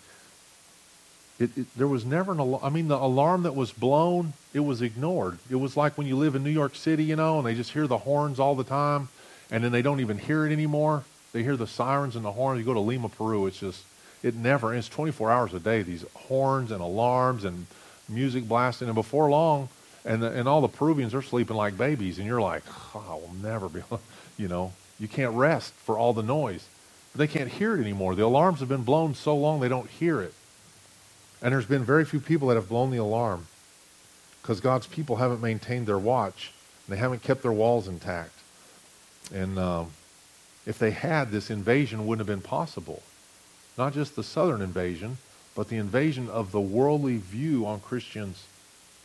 [1.39, 2.63] It, it, there was never an alarm.
[2.63, 5.39] I mean, the alarm that was blown, it was ignored.
[5.49, 7.71] It was like when you live in New York City, you know, and they just
[7.71, 9.09] hear the horns all the time,
[9.51, 11.03] and then they don't even hear it anymore.
[11.33, 12.59] They hear the sirens and the horns.
[12.59, 13.83] You go to Lima, Peru, it's just,
[14.21, 17.65] it never, it's 24 hours a day, these horns and alarms and
[18.07, 18.87] music blasting.
[18.87, 19.69] And before long,
[20.05, 22.63] and, the, and all the Peruvians are sleeping like babies, and you're like,
[22.95, 23.81] oh, I will never be,
[24.37, 26.67] you know, you can't rest for all the noise.
[27.11, 28.15] But they can't hear it anymore.
[28.15, 30.33] The alarms have been blown so long they don't hear it.
[31.41, 33.47] And there's been very few people that have blown the alarm
[34.41, 36.53] because God's people haven't maintained their watch
[36.87, 38.33] they haven't kept their walls intact.
[39.33, 39.91] And um,
[40.65, 43.03] if they had, this invasion wouldn't have been possible.
[43.77, 45.17] Not just the southern invasion,
[45.55, 48.45] but the invasion of the worldly view on Christians.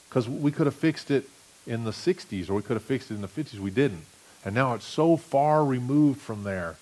[0.09, 1.29] Because we could have fixed it
[1.67, 3.59] in the 60s or we could have fixed it in the 50s.
[3.59, 4.05] We didn't.
[4.45, 6.77] And now it's so far removed from there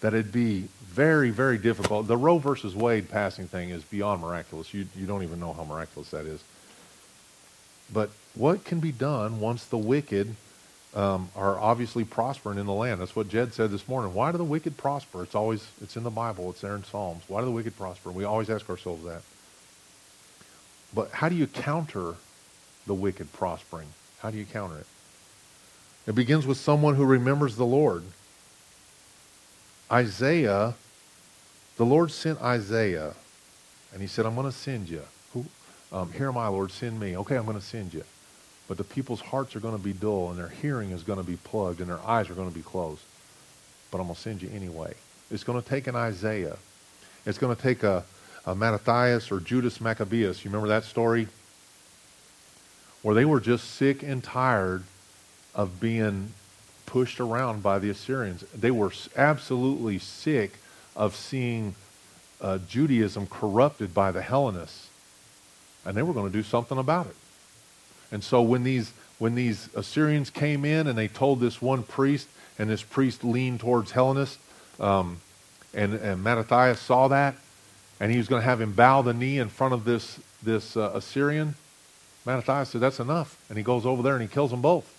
[0.00, 2.06] that it'd be very, very difficult.
[2.06, 4.74] The Roe versus Wade passing thing is beyond miraculous.
[4.74, 6.42] You, you don't even know how miraculous that is.
[7.92, 10.34] But what can be done once the wicked
[10.96, 13.00] um, are obviously prospering in the land?
[13.00, 14.14] That's what Jed said this morning.
[14.14, 15.22] Why do the wicked prosper?
[15.22, 16.50] It's always it's in the Bible.
[16.50, 17.22] It's there in Psalms.
[17.28, 18.10] Why do the wicked prosper?
[18.10, 19.22] We always ask ourselves that.
[20.94, 22.14] But how do you counter
[22.86, 23.88] the wicked prospering?
[24.20, 24.86] How do you counter it?
[26.06, 28.02] It begins with someone who remembers the Lord.
[29.92, 30.74] Isaiah,
[31.76, 33.14] the Lord sent Isaiah,
[33.92, 35.02] and he said, I'm going to send you.
[35.34, 35.44] Who,
[35.92, 37.16] um, Here am I, Lord, send me.
[37.18, 38.04] Okay, I'm going to send you.
[38.68, 41.24] But the people's hearts are going to be dull, and their hearing is going to
[41.24, 43.02] be plugged, and their eyes are going to be closed.
[43.90, 44.94] But I'm going to send you anyway.
[45.30, 46.56] It's going to take an Isaiah.
[47.24, 48.04] It's going to take a,
[48.44, 50.44] a Mattathias or Judas Maccabeus.
[50.44, 51.28] You remember that story?
[53.02, 54.82] Where they were just sick and tired
[55.54, 56.32] of being
[56.86, 58.44] pushed around by the Assyrians.
[58.54, 60.52] They were absolutely sick
[60.94, 61.74] of seeing
[62.40, 64.88] uh, Judaism corrupted by the Hellenists,
[65.84, 67.16] and they were going to do something about it.
[68.12, 72.28] And so when these when these Assyrians came in and they told this one priest,
[72.58, 74.38] and this priest leaned towards Hellenists,
[74.78, 75.20] um,
[75.72, 77.34] and, and Mattathias saw that,
[77.98, 80.76] and he was going to have him bow the knee in front of this this
[80.76, 81.54] uh, Assyrian.
[82.24, 84.92] Mattathias said, "That's enough," and he goes over there and he kills them both.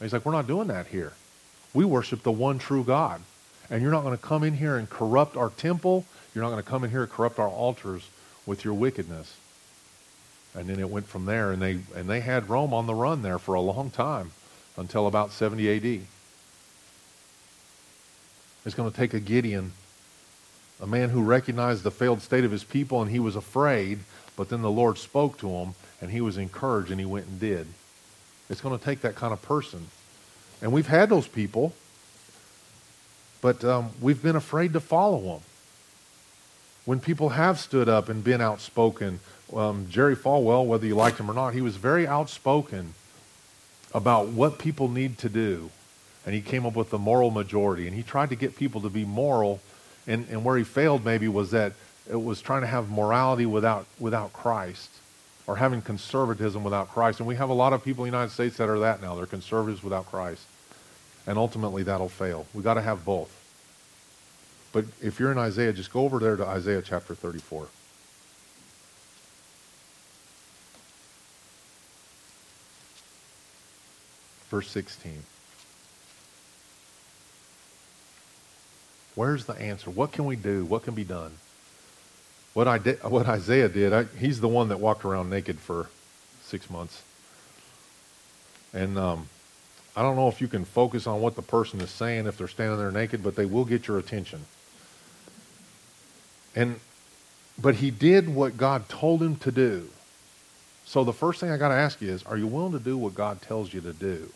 [0.00, 1.12] And he's like, We're not doing that here.
[1.74, 3.20] We worship the one true God.
[3.68, 6.04] And you're not going to come in here and corrupt our temple.
[6.34, 8.08] You're not going to come in here and corrupt our altars
[8.46, 9.36] with your wickedness.
[10.54, 13.22] And then it went from there, and they, and they had Rome on the run
[13.22, 14.32] there for a long time
[14.76, 16.06] until about 70 AD.
[18.66, 19.72] It's going to take a Gideon,
[20.80, 24.00] a man who recognized the failed state of his people, and he was afraid,
[24.36, 27.38] but then the Lord spoke to him, and he was encouraged, and he went and
[27.38, 27.66] did.
[28.48, 29.86] It's going to take that kind of person.
[30.60, 31.72] And we've had those people,
[33.40, 35.40] but um, we've been afraid to follow them.
[36.84, 39.20] When people have stood up and been outspoken,
[39.54, 42.94] um, Jerry Falwell, whether you liked him or not, he was very outspoken
[43.92, 45.70] about what people need to do.
[46.24, 47.86] And he came up with the moral majority.
[47.86, 49.60] And he tried to get people to be moral.
[50.06, 51.72] And, and where he failed maybe was that
[52.08, 54.90] it was trying to have morality without, without Christ
[55.46, 57.18] or having conservatism without Christ.
[57.18, 59.14] And we have a lot of people in the United States that are that now.
[59.16, 60.42] They're conservatives without Christ.
[61.26, 62.46] And ultimately, that'll fail.
[62.54, 63.36] We've got to have both.
[64.72, 67.66] But if you're in Isaiah, just go over there to Isaiah chapter 34.
[74.50, 75.22] Verse 16.
[79.14, 79.90] Where's the answer?
[79.90, 80.64] What can we do?
[80.64, 81.32] What can be done?
[82.52, 85.88] What, I did, what Isaiah did, I, he's the one that walked around naked for
[86.42, 87.02] six months.
[88.74, 89.28] And um,
[89.96, 92.48] I don't know if you can focus on what the person is saying if they're
[92.48, 94.44] standing there naked, but they will get your attention.
[96.54, 96.80] And
[97.60, 99.88] but he did what God told him to do.
[100.86, 102.96] So the first thing I got to ask you is, are you willing to do
[102.96, 104.32] what God tells you to do?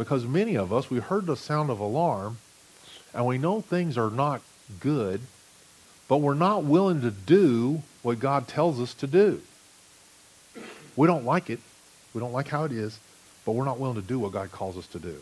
[0.00, 2.38] Because many of us, we heard the sound of alarm,
[3.12, 4.40] and we know things are not
[4.80, 5.20] good,
[6.08, 9.42] but we're not willing to do what God tells us to do.
[10.96, 11.60] We don't like it.
[12.14, 12.98] We don't like how it is,
[13.44, 15.16] but we're not willing to do what God calls us to do.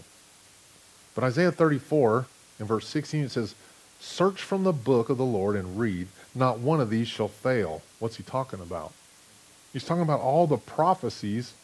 [1.17, 2.27] But Isaiah 34,
[2.61, 3.57] in verse 16, it says,
[3.99, 6.07] Search from the book of the Lord and read.
[6.37, 7.83] Not one of these shall fail.
[7.99, 8.93] What's he talking about?
[9.73, 11.55] He's talking about all the prophecies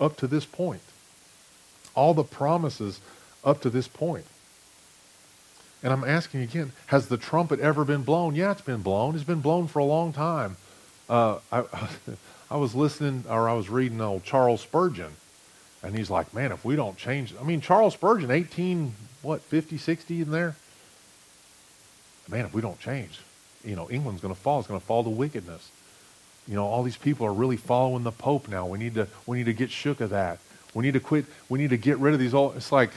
[0.00, 0.82] up to this point,
[1.94, 3.00] all the promises
[3.44, 4.24] up to this point.
[5.82, 8.34] And I'm asking again, has the trumpet ever been blown?
[8.34, 9.14] Yeah, it's been blown.
[9.14, 10.56] It's been blown for a long time.
[11.08, 11.64] Uh, I,
[12.50, 15.12] I was listening, or I was reading old Charles Spurgeon,
[15.82, 19.76] and he's like, man, if we don't change, I mean, Charles Spurgeon, 18, what, 50,
[19.78, 20.54] 60 in there?
[22.28, 23.20] Man, if we don't change,
[23.64, 24.60] you know, England's going to fall.
[24.60, 25.70] It's going to fall to wickedness.
[26.46, 28.66] You know, all these people are really following the Pope now.
[28.66, 30.38] We need to, we need to get shook of that.
[30.74, 31.26] We need to quit.
[31.48, 32.56] We need to get rid of these old.
[32.56, 32.90] It's like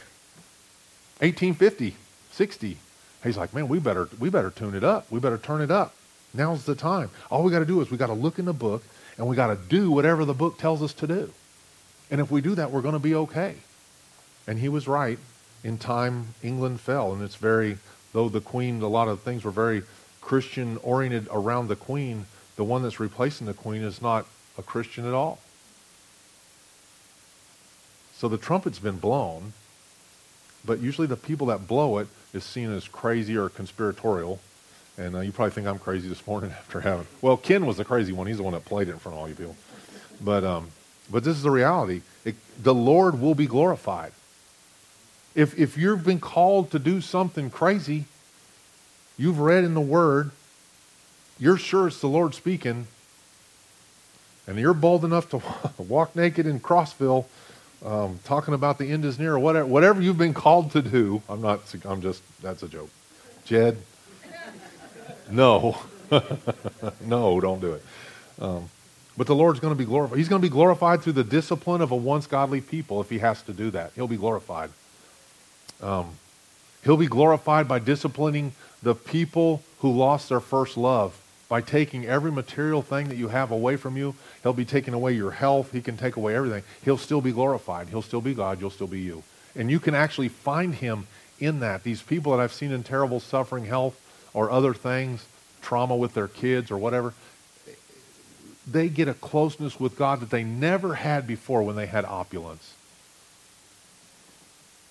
[1.19, 1.95] 1850,
[2.31, 2.77] 60.
[3.23, 5.09] He's like, man, we better, we better tune it up.
[5.11, 5.95] We better turn it up.
[6.33, 7.09] Now's the time.
[7.31, 8.83] All we got to do is we got to look in the book
[9.17, 11.31] and we got to do whatever the book tells us to do.
[12.11, 13.55] And if we do that, we're going to be okay.
[14.47, 15.17] And he was right.
[15.63, 17.79] In time, England fell, and it's very,
[18.13, 19.81] though the queen, a lot of things were very
[20.21, 24.27] Christian oriented around the queen, the one that's replacing the queen is not
[24.59, 25.39] a Christian at all.
[28.17, 29.53] So the trumpet's been blown,
[30.65, 34.39] but usually the people that blow it is seen as crazy or conspiratorial.
[34.97, 37.07] And uh, you probably think I'm crazy this morning after having.
[37.21, 38.27] Well, Ken was the crazy one.
[38.27, 39.57] He's the one that played it in front of all you people.
[40.21, 40.69] But um,
[41.11, 42.01] but this is the reality.
[42.23, 44.13] It, the Lord will be glorified.
[45.35, 48.05] If if you've been called to do something crazy,
[49.17, 50.31] you've read in the Word,
[51.37, 52.87] you're sure it's the Lord speaking,
[54.47, 55.41] and you're bold enough to
[55.83, 57.25] walk naked in Crossville,
[57.83, 61.21] um, talking about the end is near, or whatever, whatever you've been called to do.
[61.27, 61.61] I'm not.
[61.85, 62.21] I'm just.
[62.41, 62.89] That's a joke.
[63.45, 63.77] Jed.
[65.29, 65.77] No.
[67.01, 67.83] no, don't do it.
[68.39, 68.69] Um,
[69.17, 70.17] but the Lord's going to be glorified.
[70.17, 73.19] He's going to be glorified through the discipline of a once godly people if he
[73.19, 73.91] has to do that.
[73.95, 74.71] He'll be glorified.
[75.81, 76.11] Um,
[76.83, 78.53] he'll be glorified by disciplining
[78.83, 81.19] the people who lost their first love.
[81.47, 85.13] By taking every material thing that you have away from you, he'll be taking away
[85.13, 85.71] your health.
[85.71, 86.63] He can take away everything.
[86.83, 87.89] He'll still be glorified.
[87.89, 88.59] He'll still be God.
[88.59, 89.23] You'll still be you.
[89.55, 91.07] And you can actually find him
[91.39, 91.83] in that.
[91.83, 93.99] These people that I've seen in terrible suffering, health,
[94.33, 95.25] or other things,
[95.61, 97.13] trauma with their kids or whatever,
[98.67, 102.73] they get a closeness with God that they never had before when they had opulence.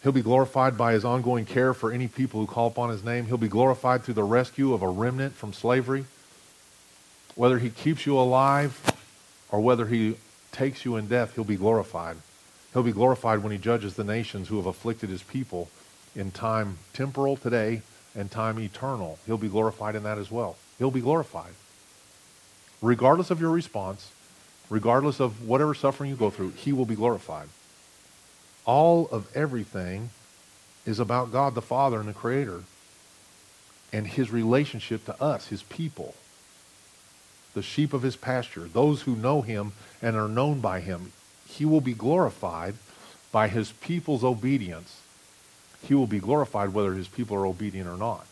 [0.05, 3.25] He'll be glorified by his ongoing care for any people who call upon his name.
[3.27, 6.05] He'll be glorified through the rescue of a remnant from slavery.
[7.35, 8.81] Whether he keeps you alive
[9.51, 10.17] or whether he
[10.53, 12.17] takes you in death, he'll be glorified.
[12.73, 15.69] He'll be glorified when he judges the nations who have afflicted his people
[16.15, 17.83] in time temporal today
[18.15, 19.19] and time eternal.
[19.27, 20.57] He'll be glorified in that as well.
[20.79, 21.53] He'll be glorified.
[22.81, 24.13] Regardless of your response,
[24.71, 27.49] regardless of whatever suffering you go through, he will be glorified.
[28.65, 30.11] All of everything
[30.87, 32.63] is about God the Father and the Creator
[33.93, 36.15] and his relationship to us, his people,
[37.55, 41.13] the sheep of his pasture, those who know him and are known by him.
[41.49, 42.75] He will be glorified
[43.33, 45.01] by his people's obedience
[45.87, 48.27] he will be glorified whether his people are obedient or not.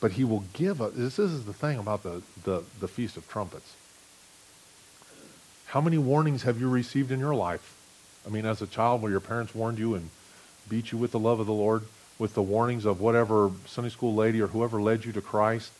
[0.00, 3.28] But he will give us, this is the thing about the, the, the Feast of
[3.28, 3.74] Trumpets.
[5.66, 7.74] How many warnings have you received in your life?
[8.26, 10.10] I mean, as a child, where your parents warned you and
[10.68, 11.84] beat you with the love of the Lord,
[12.18, 15.72] with the warnings of whatever Sunday school lady or whoever led you to Christ,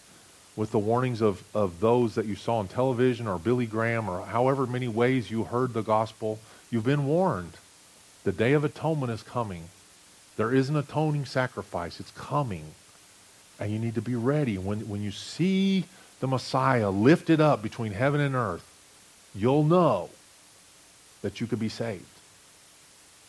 [0.59, 4.27] with the warnings of, of those that you saw on television or Billy Graham or
[4.27, 7.53] however many ways you heard the gospel, you've been warned.
[8.25, 9.69] The day of atonement is coming.
[10.37, 12.01] There is an atoning sacrifice.
[12.01, 12.65] It's coming.
[13.61, 14.59] And you need to be ready.
[14.59, 15.85] When, when you see
[16.19, 18.69] the Messiah lifted up between heaven and earth,
[19.37, 20.11] you'll know
[21.23, 22.05] that you could be saved.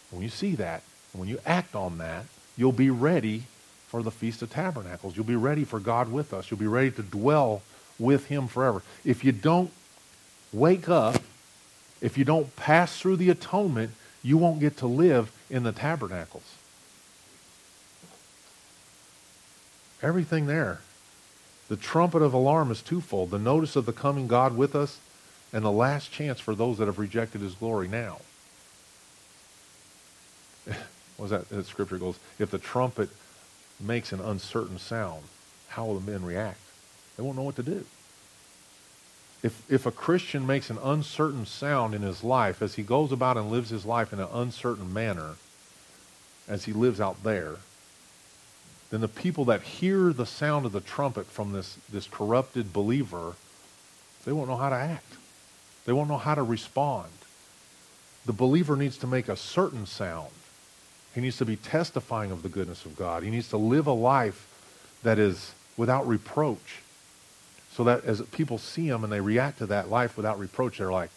[0.09, 0.81] When you see that,
[1.13, 2.25] when you act on that,
[2.57, 3.43] you'll be ready
[3.89, 5.15] for the Feast of Tabernacles.
[5.15, 6.49] You'll be ready for God with us.
[6.49, 7.63] You'll be ready to dwell
[7.97, 8.83] with Him forever.
[9.03, 9.71] If you don't
[10.53, 11.21] wake up,
[11.99, 16.43] if you don't pass through the atonement, you won't get to live in the tabernacles.
[20.03, 20.81] Everything there.
[21.67, 24.99] The trumpet of alarm is twofold the notice of the coming God with us,
[25.51, 28.19] and the last chance for those that have rejected his glory now.
[30.65, 30.77] what
[31.17, 31.65] was that?
[31.65, 33.09] Scripture goes, if the trumpet
[33.79, 35.23] makes an uncertain sound,
[35.69, 36.59] how will the men react?
[37.15, 37.85] They won't know what to do
[39.41, 43.37] if, if a Christian makes an uncertain sound in his life as he goes about
[43.37, 45.35] and lives his life in an uncertain manner,
[46.47, 47.55] as he lives out there,
[48.89, 53.35] then the people that hear the sound of the trumpet from this, this corrupted believer,
[54.25, 55.13] they won't know how to act.
[55.85, 57.09] They won't know how to respond.
[58.25, 60.31] The believer needs to make a certain sound.
[61.15, 63.23] He needs to be testifying of the goodness of God.
[63.23, 64.45] He needs to live a life
[65.03, 66.81] that is without reproach.
[67.71, 70.91] So that as people see him and they react to that life without reproach, they're
[70.91, 71.09] like,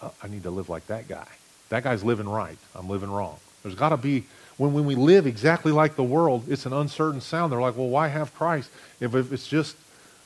[0.00, 1.26] uh, I need to live like that guy.
[1.68, 2.58] That guy's living right.
[2.74, 3.38] I'm living wrong.
[3.62, 4.24] There's got to be,
[4.56, 7.50] when, when we live exactly like the world, it's an uncertain sound.
[7.50, 8.70] They're like, well, why have Christ
[9.00, 9.76] if, if it's just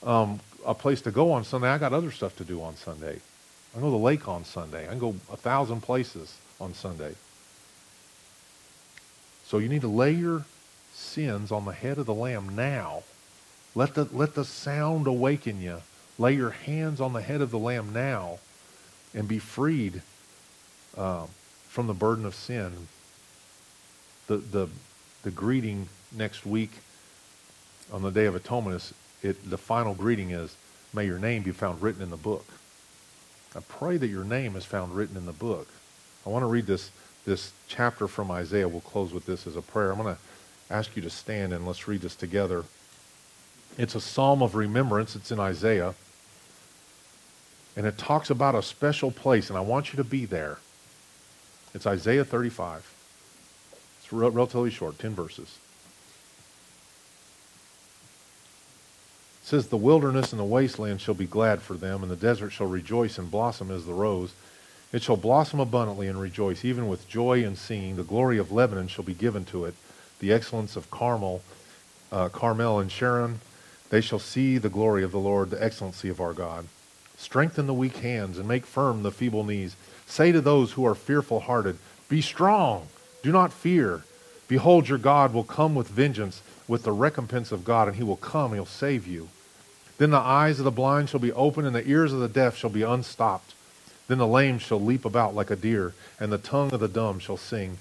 [0.02, 1.68] um, a place to go on Sunday?
[1.68, 3.20] I got other stuff to do on Sunday.
[3.74, 4.84] I go to the lake on Sunday.
[4.84, 7.14] I can go a thousand places on Sunday.
[9.50, 10.44] So you need to lay your
[10.92, 13.02] sins on the head of the Lamb now.
[13.74, 15.82] Let the, let the sound awaken you.
[16.20, 18.38] Lay your hands on the head of the Lamb now
[19.12, 20.02] and be freed
[20.96, 21.26] uh,
[21.66, 22.86] from the burden of sin.
[24.28, 24.68] The, the,
[25.24, 26.70] the greeting next week
[27.92, 30.54] on the Day of Atonement is it, the final greeting is,
[30.94, 32.46] may your name be found written in the book.
[33.56, 35.66] I pray that your name is found written in the book.
[36.24, 36.92] I want to read this,
[37.24, 38.68] this chapter from Isaiah.
[38.68, 39.92] We'll close with this as a prayer.
[39.92, 40.20] I'm going to
[40.72, 42.64] ask you to stand and let's read this together.
[43.78, 45.16] It's a psalm of remembrance.
[45.16, 45.94] It's in Isaiah.
[47.76, 50.58] And it talks about a special place, and I want you to be there.
[51.74, 52.92] It's Isaiah 35.
[53.98, 55.58] It's relatively short, 10 verses.
[59.42, 62.50] It says, The wilderness and the wasteland shall be glad for them, and the desert
[62.50, 64.32] shall rejoice and blossom as the rose.
[64.92, 67.96] It shall blossom abundantly and rejoice, even with joy and singing.
[67.96, 69.74] The glory of Lebanon shall be given to it,
[70.18, 71.42] the excellence of Carmel,
[72.10, 73.40] uh, Carmel and Sharon.
[73.90, 76.66] They shall see the glory of the Lord, the excellency of our God.
[77.16, 79.76] Strengthen the weak hands and make firm the feeble knees.
[80.06, 81.78] Say to those who are fearful hearted,
[82.08, 82.88] Be strong,
[83.22, 84.04] do not fear.
[84.48, 88.16] Behold, your God will come with vengeance, with the recompense of God, and he will
[88.16, 89.28] come, he'll save you.
[89.98, 92.56] Then the eyes of the blind shall be opened, and the ears of the deaf
[92.56, 93.54] shall be unstopped.
[94.10, 97.20] Then the lame shall leap about like a deer, and the tongue of the dumb
[97.20, 97.78] shall sing.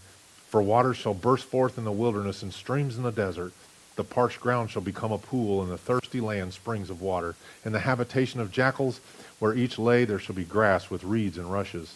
[0.48, 3.52] For waters shall burst forth in the wilderness, and streams in the desert.
[3.96, 7.34] The parched ground shall become a pool, and the thirsty land springs of water.
[7.66, 9.00] In the habitation of jackals,
[9.40, 11.96] where each lay, there shall be grass with reeds and rushes.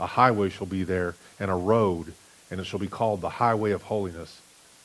[0.00, 2.14] A highway shall be there, and a road,
[2.50, 4.40] and it shall be called the highway of holiness.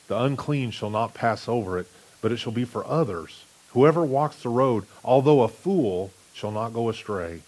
[0.10, 1.88] The unclean shall not pass over it,
[2.20, 3.46] but it shall be for others.
[3.70, 7.40] Whoever walks the road, although a fool, shall not go astray.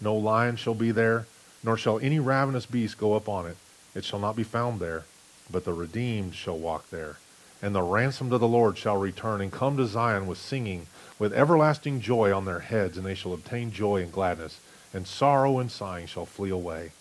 [0.00, 1.26] No lion shall be there,
[1.62, 3.56] nor shall any ravenous beast go up on it.
[3.94, 5.04] It shall not be found there,
[5.50, 7.18] but the redeemed shall walk there.
[7.62, 10.86] And the ransomed of the Lord shall return and come to Zion with singing,
[11.18, 14.60] with everlasting joy on their heads, and they shall obtain joy and gladness,
[14.94, 16.92] and sorrow and sighing shall flee away.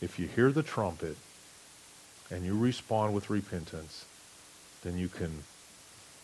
[0.00, 1.16] If you hear the trumpet
[2.30, 4.06] and you respond with repentance,
[4.82, 5.42] then you can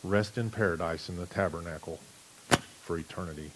[0.02, 1.98] rest in paradise in the tabernacle
[2.82, 3.50] for eternity.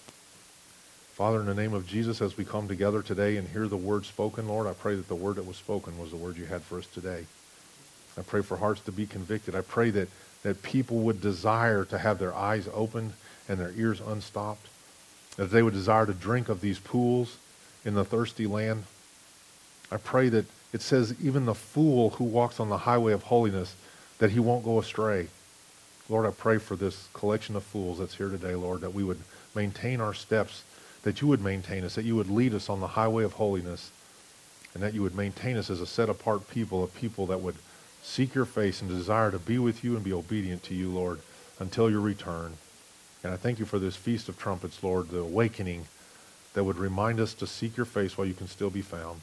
[1.19, 4.05] Father, in the name of Jesus, as we come together today and hear the word
[4.05, 6.61] spoken, Lord, I pray that the word that was spoken was the word you had
[6.61, 7.25] for us today.
[8.17, 9.53] I pray for hearts to be convicted.
[9.53, 10.07] I pray that,
[10.43, 13.11] that people would desire to have their eyes opened
[13.49, 14.67] and their ears unstopped,
[15.35, 17.35] that they would desire to drink of these pools
[17.83, 18.85] in the thirsty land.
[19.91, 23.75] I pray that it says even the fool who walks on the highway of holiness,
[24.19, 25.27] that he won't go astray.
[26.07, 29.19] Lord, I pray for this collection of fools that's here today, Lord, that we would
[29.53, 30.63] maintain our steps,
[31.03, 33.91] that you would maintain us, that you would lead us on the highway of holiness,
[34.73, 37.55] and that you would maintain us as a set apart people, a people that would
[38.03, 41.19] seek your face and desire to be with you and be obedient to you, Lord,
[41.59, 42.53] until your return.
[43.23, 45.85] And I thank you for this Feast of Trumpets, Lord, the awakening
[46.53, 49.21] that would remind us to seek your face while you can still be found.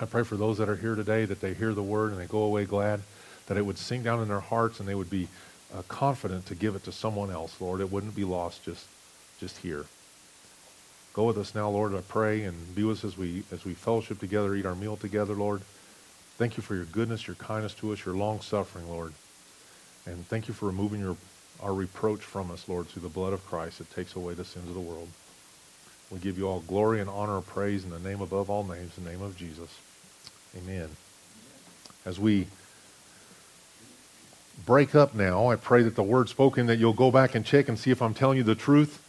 [0.00, 2.26] I pray for those that are here today that they hear the word and they
[2.26, 3.00] go away glad,
[3.46, 5.28] that it would sink down in their hearts and they would be
[5.74, 7.80] uh, confident to give it to someone else, Lord.
[7.80, 8.86] It wouldn't be lost just,
[9.38, 9.86] just here.
[11.14, 13.74] Go with us now, Lord, I pray, and be with us as we, as we
[13.74, 15.60] fellowship together, eat our meal together, Lord.
[16.38, 19.12] Thank you for your goodness, your kindness to us, your long suffering, Lord.
[20.06, 21.16] And thank you for removing your,
[21.60, 24.68] our reproach from us, Lord, through the blood of Christ that takes away the sins
[24.68, 25.08] of the world.
[26.10, 28.94] We give you all glory and honor and praise in the name above all names,
[28.94, 29.78] the name of Jesus.
[30.56, 30.88] Amen.
[32.04, 32.46] As we
[34.64, 35.48] break up now.
[35.48, 38.00] I pray that the word spoken that you'll go back and check and see if
[38.00, 39.02] I'm telling you the truth.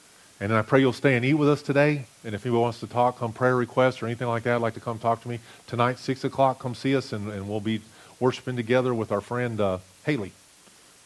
[0.43, 2.03] And then I pray you'll stay and eat with us today.
[2.25, 4.73] And if anybody wants to talk, come prayer requests or anything like that, I'd like
[4.73, 5.39] to come talk to me.
[5.67, 7.79] Tonight, 6 o'clock, come see us, and, and we'll be
[8.19, 10.33] worshiping together with our friend uh, Haley.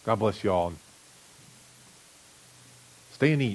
[0.08, 0.74] God bless you all.
[3.12, 3.46] Stay and eat.